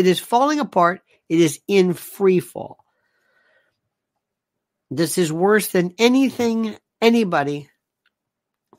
It 0.00 0.06
is 0.06 0.18
falling 0.18 0.60
apart. 0.60 1.02
It 1.28 1.42
is 1.42 1.60
in 1.68 1.92
free 1.92 2.40
fall. 2.40 2.78
This 4.90 5.18
is 5.18 5.30
worse 5.30 5.68
than 5.68 5.92
anything 5.98 6.74
anybody 7.02 7.68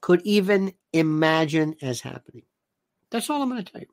could 0.02 0.24
even 0.24 0.74
imagine 0.92 1.76
as 1.80 2.02
happening. 2.02 2.42
That's 3.12 3.30
all 3.30 3.44
I'm 3.44 3.50
going 3.50 3.64
to 3.64 3.72
tell 3.72 3.82
you. 3.82 3.88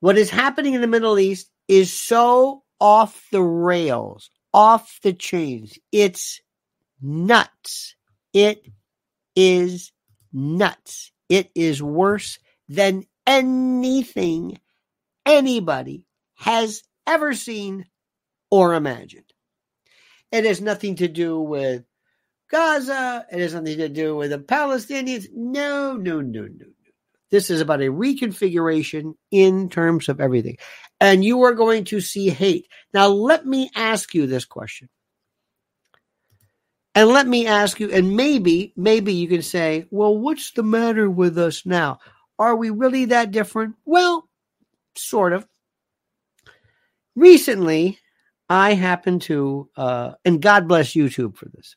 What 0.00 0.18
is 0.18 0.28
happening 0.28 0.74
in 0.74 0.82
the 0.82 0.86
Middle 0.86 1.18
East 1.18 1.50
is 1.66 1.90
so 1.90 2.64
off 2.78 3.24
the 3.32 3.42
rails, 3.42 4.28
off 4.52 4.98
the 5.02 5.14
chains. 5.14 5.78
It's 5.90 6.42
nuts. 7.00 7.96
It 8.34 8.66
is 9.34 9.90
nuts. 10.34 11.12
It 11.30 11.50
is 11.54 11.82
worse 11.82 12.38
than 12.68 13.04
anything 13.28 14.58
anybody 15.26 16.06
has 16.36 16.82
ever 17.06 17.34
seen 17.34 17.84
or 18.50 18.74
imagined. 18.74 19.30
It 20.32 20.44
has 20.44 20.60
nothing 20.60 20.96
to 20.96 21.08
do 21.08 21.38
with 21.38 21.84
Gaza. 22.50 23.26
It 23.30 23.40
has 23.40 23.54
nothing 23.54 23.76
to 23.78 23.88
do 23.90 24.16
with 24.16 24.30
the 24.30 24.38
Palestinians. 24.38 25.26
No, 25.32 25.94
no, 25.94 26.20
no, 26.22 26.42
no, 26.42 26.48
no. 26.48 26.66
This 27.30 27.50
is 27.50 27.60
about 27.60 27.82
a 27.82 27.92
reconfiguration 27.92 29.12
in 29.30 29.68
terms 29.68 30.08
of 30.08 30.20
everything. 30.20 30.56
And 30.98 31.22
you 31.22 31.42
are 31.42 31.52
going 31.52 31.84
to 31.84 32.00
see 32.00 32.30
hate. 32.30 32.66
Now, 32.94 33.08
let 33.08 33.44
me 33.44 33.70
ask 33.74 34.14
you 34.14 34.26
this 34.26 34.46
question. 34.46 34.88
And 36.94 37.10
let 37.10 37.26
me 37.26 37.46
ask 37.46 37.78
you, 37.78 37.90
and 37.90 38.16
maybe, 38.16 38.72
maybe 38.76 39.12
you 39.12 39.28
can 39.28 39.42
say, 39.42 39.86
well, 39.90 40.16
what's 40.16 40.52
the 40.52 40.62
matter 40.62 41.08
with 41.10 41.36
us 41.36 41.66
now? 41.66 41.98
Are 42.38 42.56
we 42.56 42.70
really 42.70 43.06
that 43.06 43.30
different? 43.30 43.76
Well, 43.84 44.28
sort 44.96 45.32
of. 45.32 45.46
Recently, 47.16 47.98
I 48.48 48.74
happened 48.74 49.22
to, 49.22 49.68
uh, 49.76 50.12
and 50.24 50.40
God 50.40 50.68
bless 50.68 50.94
YouTube 50.94 51.36
for 51.36 51.46
this. 51.48 51.76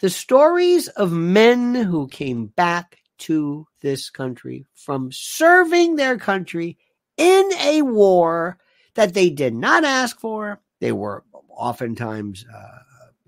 The 0.00 0.10
stories 0.10 0.88
of 0.88 1.10
men 1.12 1.74
who 1.74 2.06
came 2.08 2.46
back 2.46 2.98
to 3.18 3.66
this 3.80 4.10
country 4.10 4.64
from 4.74 5.10
serving 5.10 5.96
their 5.96 6.16
country 6.18 6.78
in 7.16 7.50
a 7.60 7.82
war 7.82 8.58
that 8.94 9.14
they 9.14 9.28
did 9.28 9.54
not 9.54 9.84
ask 9.84 10.20
for. 10.20 10.60
They 10.80 10.92
were 10.92 11.24
oftentimes 11.50 12.44
uh, 12.52 12.78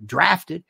drafted. 0.06 0.64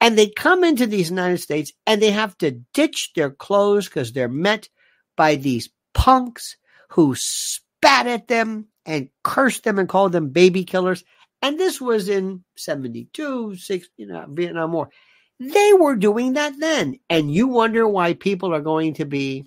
And 0.00 0.18
they 0.18 0.28
come 0.28 0.64
into 0.64 0.86
these 0.86 1.10
United 1.10 1.38
States 1.38 1.72
and 1.86 2.02
they 2.02 2.10
have 2.10 2.36
to 2.38 2.50
ditch 2.74 3.12
their 3.14 3.30
clothes 3.30 3.86
because 3.86 4.12
they're 4.12 4.28
met 4.28 4.68
by 5.16 5.36
these 5.36 5.70
punks 5.94 6.56
who 6.90 7.14
spat 7.14 8.06
at 8.06 8.28
them 8.28 8.68
and 8.84 9.08
cursed 9.24 9.64
them 9.64 9.78
and 9.78 9.88
called 9.88 10.12
them 10.12 10.30
baby 10.30 10.64
killers. 10.64 11.04
And 11.42 11.58
this 11.58 11.80
was 11.80 12.08
in 12.08 12.44
72, 12.56 13.56
6, 13.56 13.88
you 13.96 14.06
know, 14.06 14.24
Vietnam 14.28 14.72
War. 14.72 14.90
They 15.38 15.72
were 15.74 15.96
doing 15.96 16.34
that 16.34 16.58
then. 16.58 16.98
And 17.10 17.32
you 17.32 17.48
wonder 17.48 17.86
why 17.86 18.14
people 18.14 18.54
are 18.54 18.60
going 18.60 18.94
to 18.94 19.04
be 19.04 19.44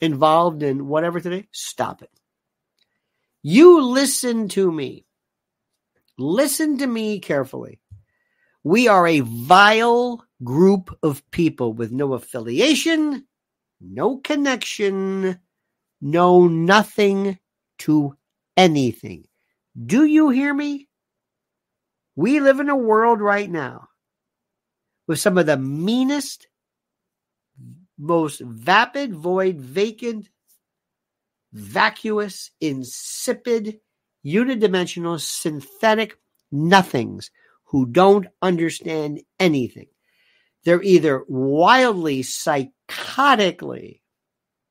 involved 0.00 0.62
in 0.62 0.86
whatever 0.86 1.20
today? 1.20 1.48
Stop 1.52 2.02
it. 2.02 2.10
You 3.42 3.82
listen 3.82 4.48
to 4.50 4.70
me. 4.70 5.04
Listen 6.16 6.78
to 6.78 6.86
me 6.86 7.18
carefully. 7.18 7.80
We 8.62 8.88
are 8.88 9.06
a 9.06 9.20
vile 9.20 10.24
group 10.42 10.96
of 11.02 11.28
people 11.30 11.72
with 11.72 11.92
no 11.92 12.14
affiliation, 12.14 13.26
no 13.84 14.18
connection, 14.18 15.38
no 16.00 16.46
nothing 16.46 17.38
to 17.78 18.16
anything. 18.56 19.24
Do 19.86 20.04
you 20.04 20.30
hear 20.30 20.54
me? 20.54 20.88
We 22.16 22.40
live 22.40 22.60
in 22.60 22.68
a 22.68 22.76
world 22.76 23.20
right 23.20 23.50
now 23.50 23.88
with 25.06 25.18
some 25.18 25.36
of 25.36 25.46
the 25.46 25.56
meanest, 25.56 26.46
most 27.98 28.40
vapid, 28.40 29.14
void, 29.14 29.60
vacant, 29.60 30.28
vacuous, 31.52 32.50
insipid, 32.60 33.80
unidimensional, 34.24 35.20
synthetic 35.20 36.16
nothings 36.50 37.30
who 37.64 37.86
don't 37.86 38.26
understand 38.40 39.20
anything. 39.38 39.88
They're 40.64 40.82
either 40.82 41.24
wildly, 41.28 42.22
psychotically, 42.22 44.00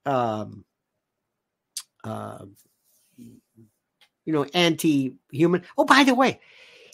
um, 0.05 0.65
uh, 2.03 2.45
you 3.17 4.33
know, 4.33 4.45
anti 4.53 5.13
human. 5.31 5.63
Oh, 5.77 5.85
by 5.85 6.03
the 6.03 6.15
way, 6.15 6.39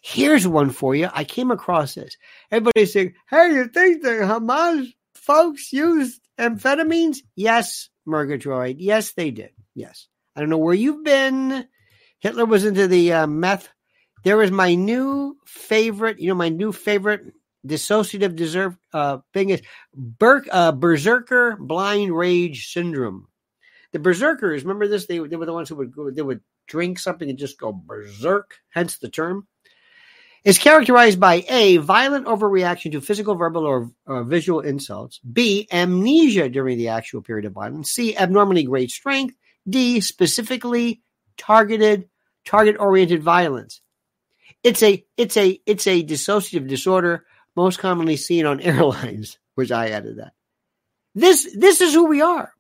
Here's 0.02 0.48
one 0.48 0.70
for 0.70 0.96
you. 0.96 1.10
I 1.14 1.24
came 1.24 1.52
across 1.52 1.96
this. 1.96 2.18
Everybody's 2.52 2.94
saying, 2.94 3.14
hey, 3.30 3.54
you 3.54 3.68
think 3.68 4.02
the 4.02 4.10
Hamas 4.10 4.94
folks 5.14 5.74
used 5.74 6.22
amphetamines? 6.38 7.18
Yes, 7.36 7.90
Murgatroyd. 8.06 8.78
Yes, 8.80 9.14
they 9.14 9.32
did. 9.32 9.52
Yes. 9.76 10.08
I 10.36 10.40
don't 10.40 10.50
know 10.50 10.58
where 10.58 10.74
you've 10.74 11.04
been. 11.04 11.68
Hitler 12.20 12.46
was 12.46 12.66
into 12.66 12.88
the 12.88 13.14
uh, 13.14 13.28
meth. 13.28 13.70
There 14.24 14.42
is 14.42 14.52
my 14.52 14.76
new 14.76 15.38
favorite, 15.46 16.20
you 16.20 16.30
know, 16.30 16.36
my 16.36 16.50
new 16.50 16.72
favorite 16.72 17.34
dissociative 17.66 18.36
deserve 18.36 18.78
uh, 18.94 19.20
thing 19.34 19.50
is 19.50 19.62
uh, 20.52 20.72
berserker 20.72 21.58
blind 21.58 22.16
rage 22.16 22.72
syndrome. 22.72 23.28
The 23.92 24.00
berserkers, 24.00 24.64
remember 24.64 24.88
this? 24.88 25.08
They, 25.08 25.20
they 25.20 25.36
were 25.36 25.46
the 25.46 25.54
ones 25.54 25.70
who 25.70 25.76
would 25.76 26.16
they 26.16 26.22
would 26.22 26.42
drink 26.68 27.00
something 27.00 27.30
and 27.30 27.40
just 27.40 27.60
go 27.60 27.72
berserk, 27.72 28.56
hence 28.70 28.98
the 28.98 29.10
term 29.10 29.48
is 30.44 30.58
characterized 30.58 31.20
by 31.20 31.44
A, 31.50 31.78
violent 31.78 32.26
overreaction 32.26 32.92
to 32.94 33.02
physical, 33.02 33.36
verbal, 33.36 33.66
or, 33.66 33.92
or, 34.06 34.24
visual 34.24 34.62
insults, 34.62 35.20
B, 35.20 35.68
amnesia 35.72 36.50
during 36.50 36.78
the 36.78 36.90
actual 36.90 37.22
period 37.22 37.46
of 37.46 37.54
violence, 37.54 37.92
C, 37.92 38.16
abnormally 38.16 38.64
great 38.64 38.90
strength, 38.90 39.36
D, 39.68 40.00
specifically 40.00 41.02
targeted, 41.38 42.10
target 42.46 42.78
oriented 42.80 43.22
violence. 43.22 43.82
It's 44.64 44.82
a, 44.82 45.06
it's 45.18 45.38
a, 45.38 45.60
it's 45.66 45.88
a 45.88 46.04
dissociative 46.04 46.68
disorder 46.68 47.26
most 47.56 47.80
commonly 47.80 48.18
seen 48.18 48.46
on 48.46 48.60
airlines, 48.62 49.38
which 49.56 49.72
I 49.72 49.90
added 49.90 50.18
that. 50.18 50.34
This, 51.16 51.50
this 51.56 51.82
is 51.82 51.94
who 51.94 52.06
we 52.06 52.22
are. 52.22 52.54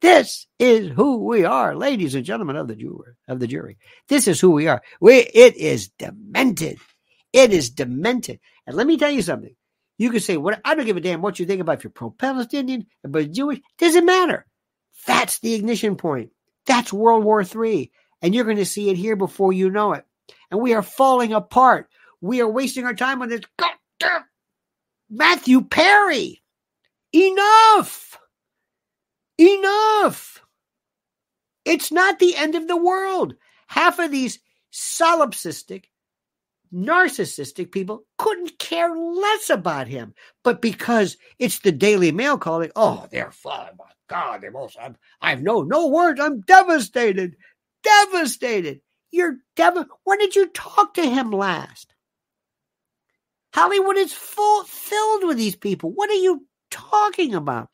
This 0.00 0.46
is 0.60 0.90
who 0.90 1.24
we 1.24 1.44
are, 1.44 1.74
ladies 1.74 2.14
and 2.14 2.24
gentlemen 2.24 2.56
of 2.56 2.68
the 2.68 2.76
jury. 2.76 3.14
Of 3.26 3.40
the 3.40 3.48
jury, 3.48 3.78
this 4.08 4.28
is 4.28 4.40
who 4.40 4.50
we 4.50 4.68
are. 4.68 4.80
We 5.00 5.16
it 5.16 5.56
is 5.56 5.88
demented. 5.98 6.78
It 7.32 7.52
is 7.52 7.70
demented. 7.70 8.38
And 8.66 8.76
let 8.76 8.86
me 8.86 8.96
tell 8.96 9.10
you 9.10 9.22
something. 9.22 9.54
You 9.98 10.10
can 10.10 10.20
say 10.20 10.36
what 10.36 10.60
I 10.64 10.76
don't 10.76 10.86
give 10.86 10.96
a 10.96 11.00
damn 11.00 11.20
what 11.20 11.40
you 11.40 11.46
think 11.46 11.60
about 11.60 11.78
if 11.78 11.84
you're 11.84 11.90
pro-Palestinian, 11.90 12.86
but 13.02 13.32
Jewish. 13.32 13.58
Doesn't 13.78 14.06
matter. 14.06 14.46
That's 15.06 15.40
the 15.40 15.54
ignition 15.54 15.96
point. 15.96 16.30
That's 16.66 16.92
World 16.92 17.24
War 17.24 17.42
III, 17.42 17.90
and 18.22 18.34
you're 18.34 18.44
going 18.44 18.58
to 18.58 18.66
see 18.66 18.90
it 18.90 18.96
here 18.96 19.16
before 19.16 19.52
you 19.52 19.68
know 19.68 19.94
it. 19.94 20.04
And 20.50 20.60
we 20.60 20.74
are 20.74 20.82
falling 20.82 21.32
apart. 21.32 21.88
We 22.20 22.40
are 22.40 22.48
wasting 22.48 22.84
our 22.84 22.94
time 22.94 23.22
on 23.22 23.30
this. 23.30 23.40
Matthew 25.10 25.62
Perry. 25.62 26.42
Enough. 27.12 28.18
Enough. 29.38 30.42
It's 31.64 31.92
not 31.92 32.18
the 32.18 32.36
end 32.36 32.54
of 32.54 32.68
the 32.68 32.76
world. 32.76 33.34
Half 33.68 33.98
of 33.98 34.10
these 34.10 34.38
solipsistic, 34.72 35.84
narcissistic 36.72 37.72
people 37.72 38.04
couldn't 38.18 38.58
care 38.58 38.94
less 38.94 39.50
about 39.50 39.88
him. 39.88 40.14
But 40.42 40.62
because 40.62 41.16
it's 41.38 41.60
the 41.60 41.72
Daily 41.72 42.12
Mail 42.12 42.38
calling, 42.38 42.70
oh, 42.76 43.06
they're 43.10 43.30
fine. 43.32 43.70
My 43.78 43.84
God, 44.08 44.40
they're 44.40 44.50
most, 44.50 44.76
I'm, 44.80 44.96
I 45.20 45.30
have 45.30 45.42
no, 45.42 45.62
no 45.62 45.88
words. 45.88 46.20
I'm 46.20 46.40
devastated. 46.40 47.36
Devastated. 47.82 48.80
You're 49.10 49.38
dev. 49.56 49.74
When 50.04 50.18
did 50.18 50.36
you 50.36 50.48
talk 50.48 50.94
to 50.94 51.08
him 51.08 51.30
last? 51.30 51.94
Hollywood 53.54 53.96
is 53.96 54.12
full 54.12 54.64
filled 54.64 55.24
with 55.24 55.36
these 55.36 55.56
people. 55.56 55.90
What 55.90 56.10
are 56.10 56.14
you 56.14 56.46
talking 56.70 57.34
about? 57.34 57.68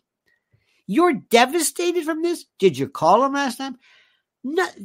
You're 0.87 1.15
devastated 1.15 2.05
from 2.05 2.23
this? 2.23 2.45
Did 2.59 2.79
you 2.79 2.89
call 2.89 3.25
him 3.25 3.33
last 3.33 3.57
time? 3.57 3.79
No. 4.43 4.67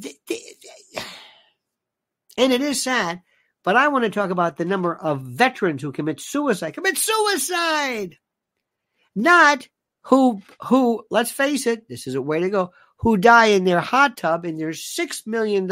And 2.38 2.54
it 2.54 2.62
is 2.62 2.82
sad, 2.82 3.20
but 3.64 3.76
I 3.76 3.88
want 3.88 4.04
to 4.04 4.10
talk 4.10 4.30
about 4.30 4.56
the 4.56 4.64
number 4.64 4.94
of 4.94 5.20
veterans 5.20 5.82
who 5.82 5.92
commit 5.92 6.20
suicide. 6.20 6.70
Commit 6.70 6.96
suicide! 6.96 8.16
Not 9.14 9.68
who, 10.02 10.40
who, 10.62 11.04
let's 11.10 11.30
face 11.30 11.66
it, 11.66 11.86
this 11.88 12.06
is 12.06 12.14
a 12.14 12.22
way 12.22 12.40
to 12.40 12.48
go, 12.48 12.72
who 12.98 13.18
die 13.18 13.46
in 13.46 13.64
their 13.64 13.80
hot 13.80 14.16
tub 14.16 14.46
in 14.46 14.56
their 14.56 14.70
$6 14.70 15.26
million 15.26 15.68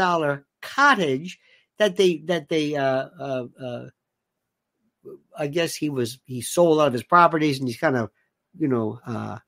cottage 0.61 1.39
that 1.79 1.97
they, 1.97 2.19
that 2.27 2.51
they, 2.51 2.75
uh, 2.77 3.09
uh, 3.19 3.47
uh, 3.59 3.85
I 5.37 5.47
guess 5.47 5.75
he 5.75 5.89
was, 5.91 6.19
he 6.25 6.41
sold 6.41 6.73
a 6.73 6.75
lot 6.75 6.87
of 6.89 6.93
his 6.93 7.03
properties 7.03 7.59
and 7.59 7.69
he's 7.69 7.79
kind 7.79 7.97
of, 7.97 8.11
you 8.59 8.69
know, 8.69 9.01
uh, 9.07 9.39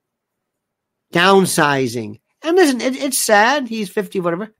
downsizing. 1.12 2.20
And 2.42 2.56
listen, 2.56 2.80
it, 2.80 2.96
it's 2.96 3.18
sad. 3.18 3.68
He's 3.68 3.90
50, 3.90 4.20
whatever. 4.20 4.54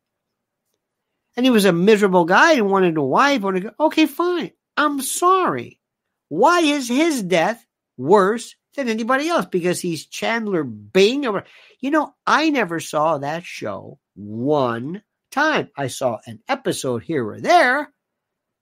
And 1.36 1.46
he 1.46 1.50
was 1.50 1.64
a 1.64 1.72
miserable 1.72 2.24
guy 2.24 2.54
and 2.54 2.70
wanted 2.70 2.96
a 2.96 3.02
wife. 3.02 3.42
Wanted 3.42 3.62
to 3.62 3.68
go, 3.70 3.86
okay, 3.86 4.06
fine. 4.06 4.50
I'm 4.76 5.00
sorry. 5.00 5.80
Why 6.28 6.60
is 6.60 6.88
his 6.88 7.22
death 7.22 7.64
worse 7.96 8.54
than 8.76 8.88
anybody 8.88 9.28
else? 9.28 9.46
Because 9.46 9.80
he's 9.80 10.06
Chandler 10.06 10.64
Bing. 10.64 11.26
Or, 11.26 11.44
you 11.80 11.90
know, 11.90 12.14
I 12.26 12.50
never 12.50 12.80
saw 12.80 13.18
that 13.18 13.44
show 13.44 13.98
one 14.14 15.02
time. 15.30 15.70
I 15.76 15.86
saw 15.86 16.18
an 16.26 16.40
episode 16.48 17.02
here 17.02 17.26
or 17.26 17.40
there, 17.40 17.92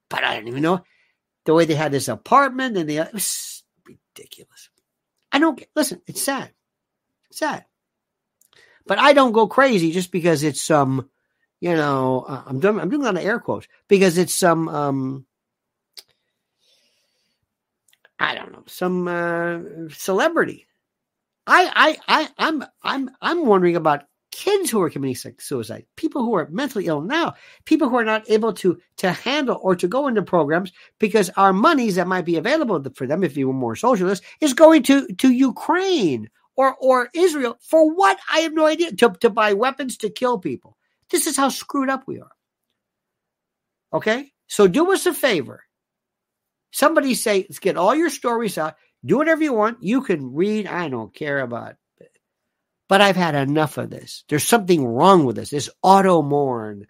but 0.09 0.23
I 0.23 0.35
didn't 0.35 0.49
even 0.49 0.63
know 0.63 0.83
the 1.45 1.53
way 1.53 1.65
they 1.65 1.75
had 1.75 1.91
this 1.91 2.07
apartment 2.07 2.77
and 2.77 2.89
the 2.89 2.97
it 2.97 3.13
was 3.13 3.63
ridiculous. 3.85 4.69
I 5.31 5.39
don't 5.39 5.57
get, 5.57 5.69
listen, 5.75 6.01
it's 6.07 6.21
sad. 6.21 6.51
It's 7.29 7.39
sad. 7.39 7.65
But 8.85 8.99
I 8.99 9.13
don't 9.13 9.31
go 9.31 9.47
crazy 9.47 9.91
just 9.91 10.11
because 10.11 10.43
it's 10.43 10.61
some, 10.61 11.01
um, 11.01 11.09
you 11.59 11.75
know, 11.75 12.25
uh, 12.27 12.43
I'm 12.45 12.59
doing 12.59 12.79
I'm 12.79 12.89
doing 12.89 13.01
a 13.01 13.05
lot 13.05 13.17
of 13.17 13.23
air 13.23 13.39
quotes 13.39 13.67
because 13.87 14.17
it's 14.17 14.33
some 14.33 14.67
um 14.69 15.25
I 18.17 18.35
don't 18.35 18.51
know, 18.51 18.63
some 18.67 19.07
uh, 19.07 19.59
celebrity. 19.89 20.67
I 21.47 21.97
I 22.07 22.21
I 22.21 22.29
I'm 22.37 22.65
I'm 22.81 23.09
I'm 23.21 23.45
wondering 23.45 23.75
about 23.75 24.03
kids 24.31 24.69
who 24.69 24.81
are 24.81 24.89
committing 24.89 25.35
suicide, 25.39 25.85
people 25.95 26.23
who 26.23 26.35
are 26.35 26.47
mentally 26.49 26.85
ill 26.85 27.01
now, 27.01 27.33
people 27.65 27.89
who 27.89 27.97
are 27.97 28.05
not 28.05 28.29
able 28.29 28.53
to 28.53 28.79
to 28.97 29.11
handle 29.11 29.59
or 29.61 29.75
to 29.75 29.87
go 29.87 30.07
into 30.07 30.21
programs 30.21 30.71
because 30.99 31.29
our 31.31 31.53
monies 31.53 31.95
that 31.95 32.07
might 32.07 32.25
be 32.25 32.37
available 32.37 32.83
for 32.95 33.07
them 33.07 33.23
if 33.23 33.35
you 33.37 33.47
were 33.47 33.53
more 33.53 33.75
socialist 33.75 34.23
is 34.41 34.53
going 34.53 34.83
to 34.83 35.07
to 35.07 35.31
Ukraine 35.31 36.29
or 36.55 36.75
or 36.79 37.09
Israel 37.13 37.57
for 37.61 37.89
what? 37.89 38.19
I 38.31 38.39
have 38.39 38.53
no 38.53 38.65
idea. 38.65 38.91
To, 38.93 39.15
to 39.21 39.29
buy 39.29 39.53
weapons 39.53 39.97
to 39.97 40.09
kill 40.09 40.37
people. 40.37 40.77
This 41.09 41.25
is 41.25 41.37
how 41.37 41.49
screwed 41.49 41.89
up 41.89 42.03
we 42.05 42.19
are. 42.19 42.31
Okay? 43.93 44.31
So 44.47 44.67
do 44.67 44.91
us 44.91 45.05
a 45.05 45.13
favor. 45.13 45.63
Somebody 46.71 47.15
say, 47.15 47.47
let's 47.49 47.59
get 47.59 47.77
all 47.77 47.95
your 47.95 48.09
stories 48.09 48.57
out. 48.57 48.75
Do 49.03 49.17
whatever 49.17 49.43
you 49.43 49.53
want. 49.53 49.81
You 49.81 50.01
can 50.01 50.33
read. 50.33 50.67
I 50.67 50.89
don't 50.89 51.13
care 51.13 51.39
about. 51.39 51.75
But 52.89 53.01
I've 53.01 53.15
had 53.15 53.35
enough 53.35 53.77
of 53.77 53.89
this. 53.89 54.25
There's 54.27 54.43
something 54.43 54.85
wrong 54.85 55.23
with 55.23 55.37
this. 55.37 55.51
This 55.51 55.69
auto 55.81 56.21
mourn. 56.21 56.87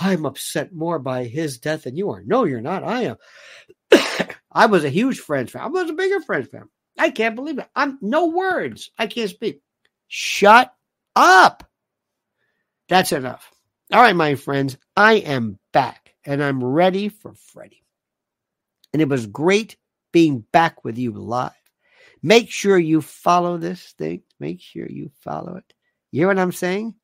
I'm 0.00 0.26
upset 0.26 0.74
more 0.74 0.98
by 0.98 1.24
his 1.24 1.58
death 1.58 1.84
than 1.84 1.96
you 1.96 2.10
are. 2.10 2.22
No, 2.26 2.44
you're 2.44 2.60
not. 2.60 2.82
I 2.82 3.02
am. 3.02 3.16
I 4.50 4.66
was 4.66 4.84
a 4.84 4.90
huge 4.90 5.20
Friends 5.20 5.52
fan. 5.52 5.62
I 5.62 5.68
was 5.68 5.90
a 5.90 5.94
bigger 5.94 6.20
Friends 6.20 6.48
fan. 6.48 6.68
I 6.98 7.10
can't 7.10 7.36
believe 7.36 7.58
it. 7.58 7.68
I'm 7.76 7.98
no 8.00 8.26
words. 8.26 8.90
I 8.98 9.06
can't 9.06 9.30
speak. 9.30 9.60
Shut 10.08 10.74
up. 11.14 11.68
That's 12.88 13.12
enough. 13.12 13.50
All 13.92 14.00
right, 14.00 14.16
my 14.16 14.34
friends, 14.34 14.76
I 14.96 15.14
am 15.14 15.58
back 15.72 16.14
and 16.24 16.42
I'm 16.42 16.64
ready 16.64 17.08
for 17.08 17.34
Freddie. 17.34 17.84
And 18.92 19.02
it 19.02 19.08
was 19.08 19.26
great 19.26 19.76
being 20.12 20.40
back 20.52 20.84
with 20.84 20.98
you 20.98 21.12
live. 21.12 21.52
Make 22.22 22.50
sure 22.50 22.78
you 22.78 23.02
follow 23.02 23.58
this 23.58 23.94
thing. 23.98 24.22
Make 24.38 24.60
sure 24.60 24.86
you 24.88 25.10
follow 25.20 25.56
it. 25.56 25.74
You 26.12 26.20
hear 26.20 26.28
what 26.28 26.38
I'm 26.38 26.52
saying? 26.52 26.94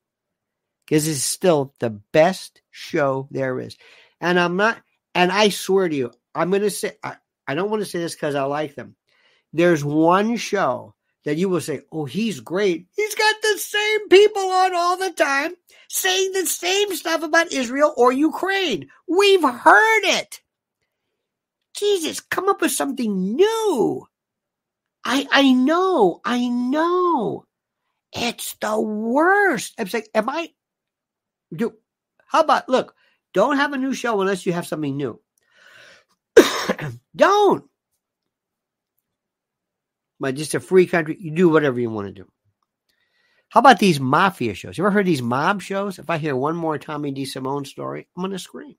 Because 0.86 1.08
it's 1.08 1.24
still 1.24 1.74
the 1.78 1.90
best 1.90 2.62
show 2.70 3.28
there 3.30 3.58
is. 3.60 3.76
And 4.20 4.38
I'm 4.38 4.56
not, 4.56 4.80
and 5.14 5.32
I 5.32 5.48
swear 5.48 5.88
to 5.88 5.94
you, 5.94 6.12
I'm 6.34 6.50
going 6.50 6.62
to 6.62 6.70
say, 6.70 6.92
I, 7.02 7.16
I 7.46 7.54
don't 7.54 7.70
want 7.70 7.82
to 7.82 7.88
say 7.88 7.98
this 7.98 8.14
because 8.14 8.34
I 8.34 8.42
like 8.44 8.74
them 8.74 8.96
there's 9.52 9.84
one 9.84 10.36
show 10.36 10.94
that 11.24 11.36
you 11.36 11.48
will 11.48 11.60
say, 11.60 11.82
oh, 11.92 12.04
he's 12.04 12.40
great. 12.40 12.86
He's 12.96 13.14
got 13.14 13.34
the 13.42 13.58
same 13.58 14.08
people 14.08 14.42
on 14.42 14.74
all 14.74 14.96
the 14.96 15.12
time 15.12 15.52
saying 15.88 16.32
the 16.32 16.46
same 16.46 16.94
stuff 16.94 17.22
about 17.22 17.52
Israel 17.52 17.92
or 17.96 18.12
Ukraine. 18.12 18.88
We've 19.06 19.42
heard 19.42 20.04
it. 20.04 20.40
Jesus, 21.76 22.20
come 22.20 22.48
up 22.48 22.60
with 22.60 22.72
something 22.72 23.36
new. 23.36 24.06
I 25.04 25.26
I 25.30 25.52
know, 25.52 26.20
I 26.24 26.48
know. 26.48 27.44
It's 28.12 28.54
the 28.60 28.80
worst. 28.80 29.74
I'm 29.78 29.88
saying, 29.88 30.04
am 30.14 30.28
I 30.28 30.50
do 31.54 31.74
how 32.26 32.40
about 32.40 32.68
look, 32.68 32.94
don't 33.34 33.56
have 33.56 33.72
a 33.72 33.78
new 33.78 33.94
show 33.94 34.20
unless 34.20 34.46
you 34.46 34.52
have 34.52 34.66
something 34.66 34.96
new. 34.96 35.20
don't 37.16 37.64
but 40.22 40.36
just 40.36 40.54
a 40.54 40.60
free 40.60 40.86
country. 40.86 41.16
You 41.18 41.32
do 41.32 41.48
whatever 41.48 41.80
you 41.80 41.90
want 41.90 42.06
to 42.06 42.12
do. 42.12 42.30
How 43.48 43.58
about 43.58 43.80
these 43.80 43.98
mafia 43.98 44.54
shows? 44.54 44.78
You 44.78 44.84
ever 44.84 44.92
heard 44.92 45.04
these 45.04 45.20
mob 45.20 45.60
shows? 45.60 45.98
If 45.98 46.08
I 46.08 46.16
hear 46.16 46.36
one 46.36 46.54
more 46.54 46.78
Tommy 46.78 47.10
D. 47.10 47.24
DeSimone 47.24 47.66
story, 47.66 48.06
I'm 48.16 48.30
to 48.30 48.38
scream. 48.38 48.76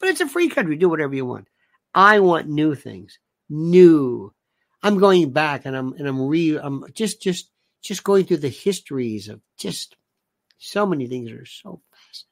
But 0.00 0.08
it's 0.08 0.20
a 0.20 0.28
free 0.28 0.48
country. 0.48 0.76
Do 0.76 0.88
whatever 0.88 1.14
you 1.14 1.24
want. 1.24 1.46
I 1.94 2.18
want 2.18 2.48
new 2.48 2.74
things. 2.74 3.20
New. 3.48 4.34
I'm 4.82 4.98
going 4.98 5.32
back 5.32 5.66
and 5.66 5.76
I'm 5.76 5.92
and 5.94 6.06
I'm 6.06 6.26
re 6.26 6.58
I'm 6.58 6.84
just 6.92 7.22
just 7.22 7.50
just 7.82 8.04
going 8.04 8.24
through 8.24 8.38
the 8.38 8.48
histories 8.48 9.28
of 9.28 9.40
just 9.56 9.96
so 10.58 10.86
many 10.86 11.06
things 11.06 11.30
that 11.30 11.40
are 11.40 11.46
so 11.46 11.80
fascinating. 11.90 12.26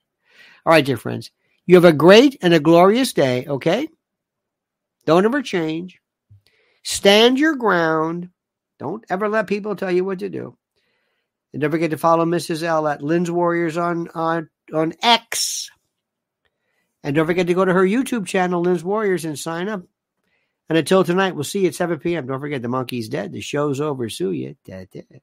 All 0.67 0.73
right, 0.73 0.85
dear 0.85 0.97
friends. 0.97 1.31
You 1.67 1.77
have 1.77 1.85
a 1.85 1.93
great 1.93 2.37
and 2.43 2.53
a 2.53 2.61
glorious 2.61 3.13
day, 3.13 3.47
okay? 3.47 3.89
Don't 5.07 5.25
ever 5.25 5.43
change. 5.43 6.01
Stand 6.83 7.39
your 7.39 7.57
ground. 7.57 8.31
Don't 8.79 9.05
ever 9.09 9.29
let 9.29 9.47
people 9.47 9.77
tell 9.77 9.91
you 9.91 10.05
what 10.05 10.19
to 10.19 10.29
do. 10.29 10.57
And 11.53 11.63
don't 11.63 11.71
forget 11.71 11.93
to 11.93 11.99
follow 11.99 12.25
Mrs. 12.25 12.63
L 12.63 12.87
at 12.89 13.03
Lynn's 13.03 13.31
Warriors 13.31 13.77
on, 13.77 14.09
on, 14.15 14.51
on 14.73 14.93
X. 15.03 15.71
And 17.03 17.15
don't 17.15 17.27
forget 17.27 17.47
to 17.47 17.55
go 17.55 17.65
to 17.65 17.73
her 17.73 17.85
YouTube 17.85 18.27
channel, 18.27 18.63
Lynn's 18.63 18.85
Warriors, 18.85 19.25
and 19.25 19.39
sign 19.39 19.69
up. 19.69 19.83
And 20.69 20.79
until 20.79 21.05
tonight, 21.05 21.35
we'll 21.35 21.45
see 21.45 21.61
you 21.61 21.69
at 21.69 21.75
7 21.75 21.99
p.m. 21.99 22.27
Don't 22.27 22.41
forget 22.41 22.63
the 22.63 22.69
monkey's 22.69 23.09
dead. 23.09 23.33
The 23.33 23.41
show's 23.41 23.81
over. 23.81 24.09
Sue 24.09 24.33
you. 24.33 24.57
Dead, 24.65 24.89
dead. 24.91 25.21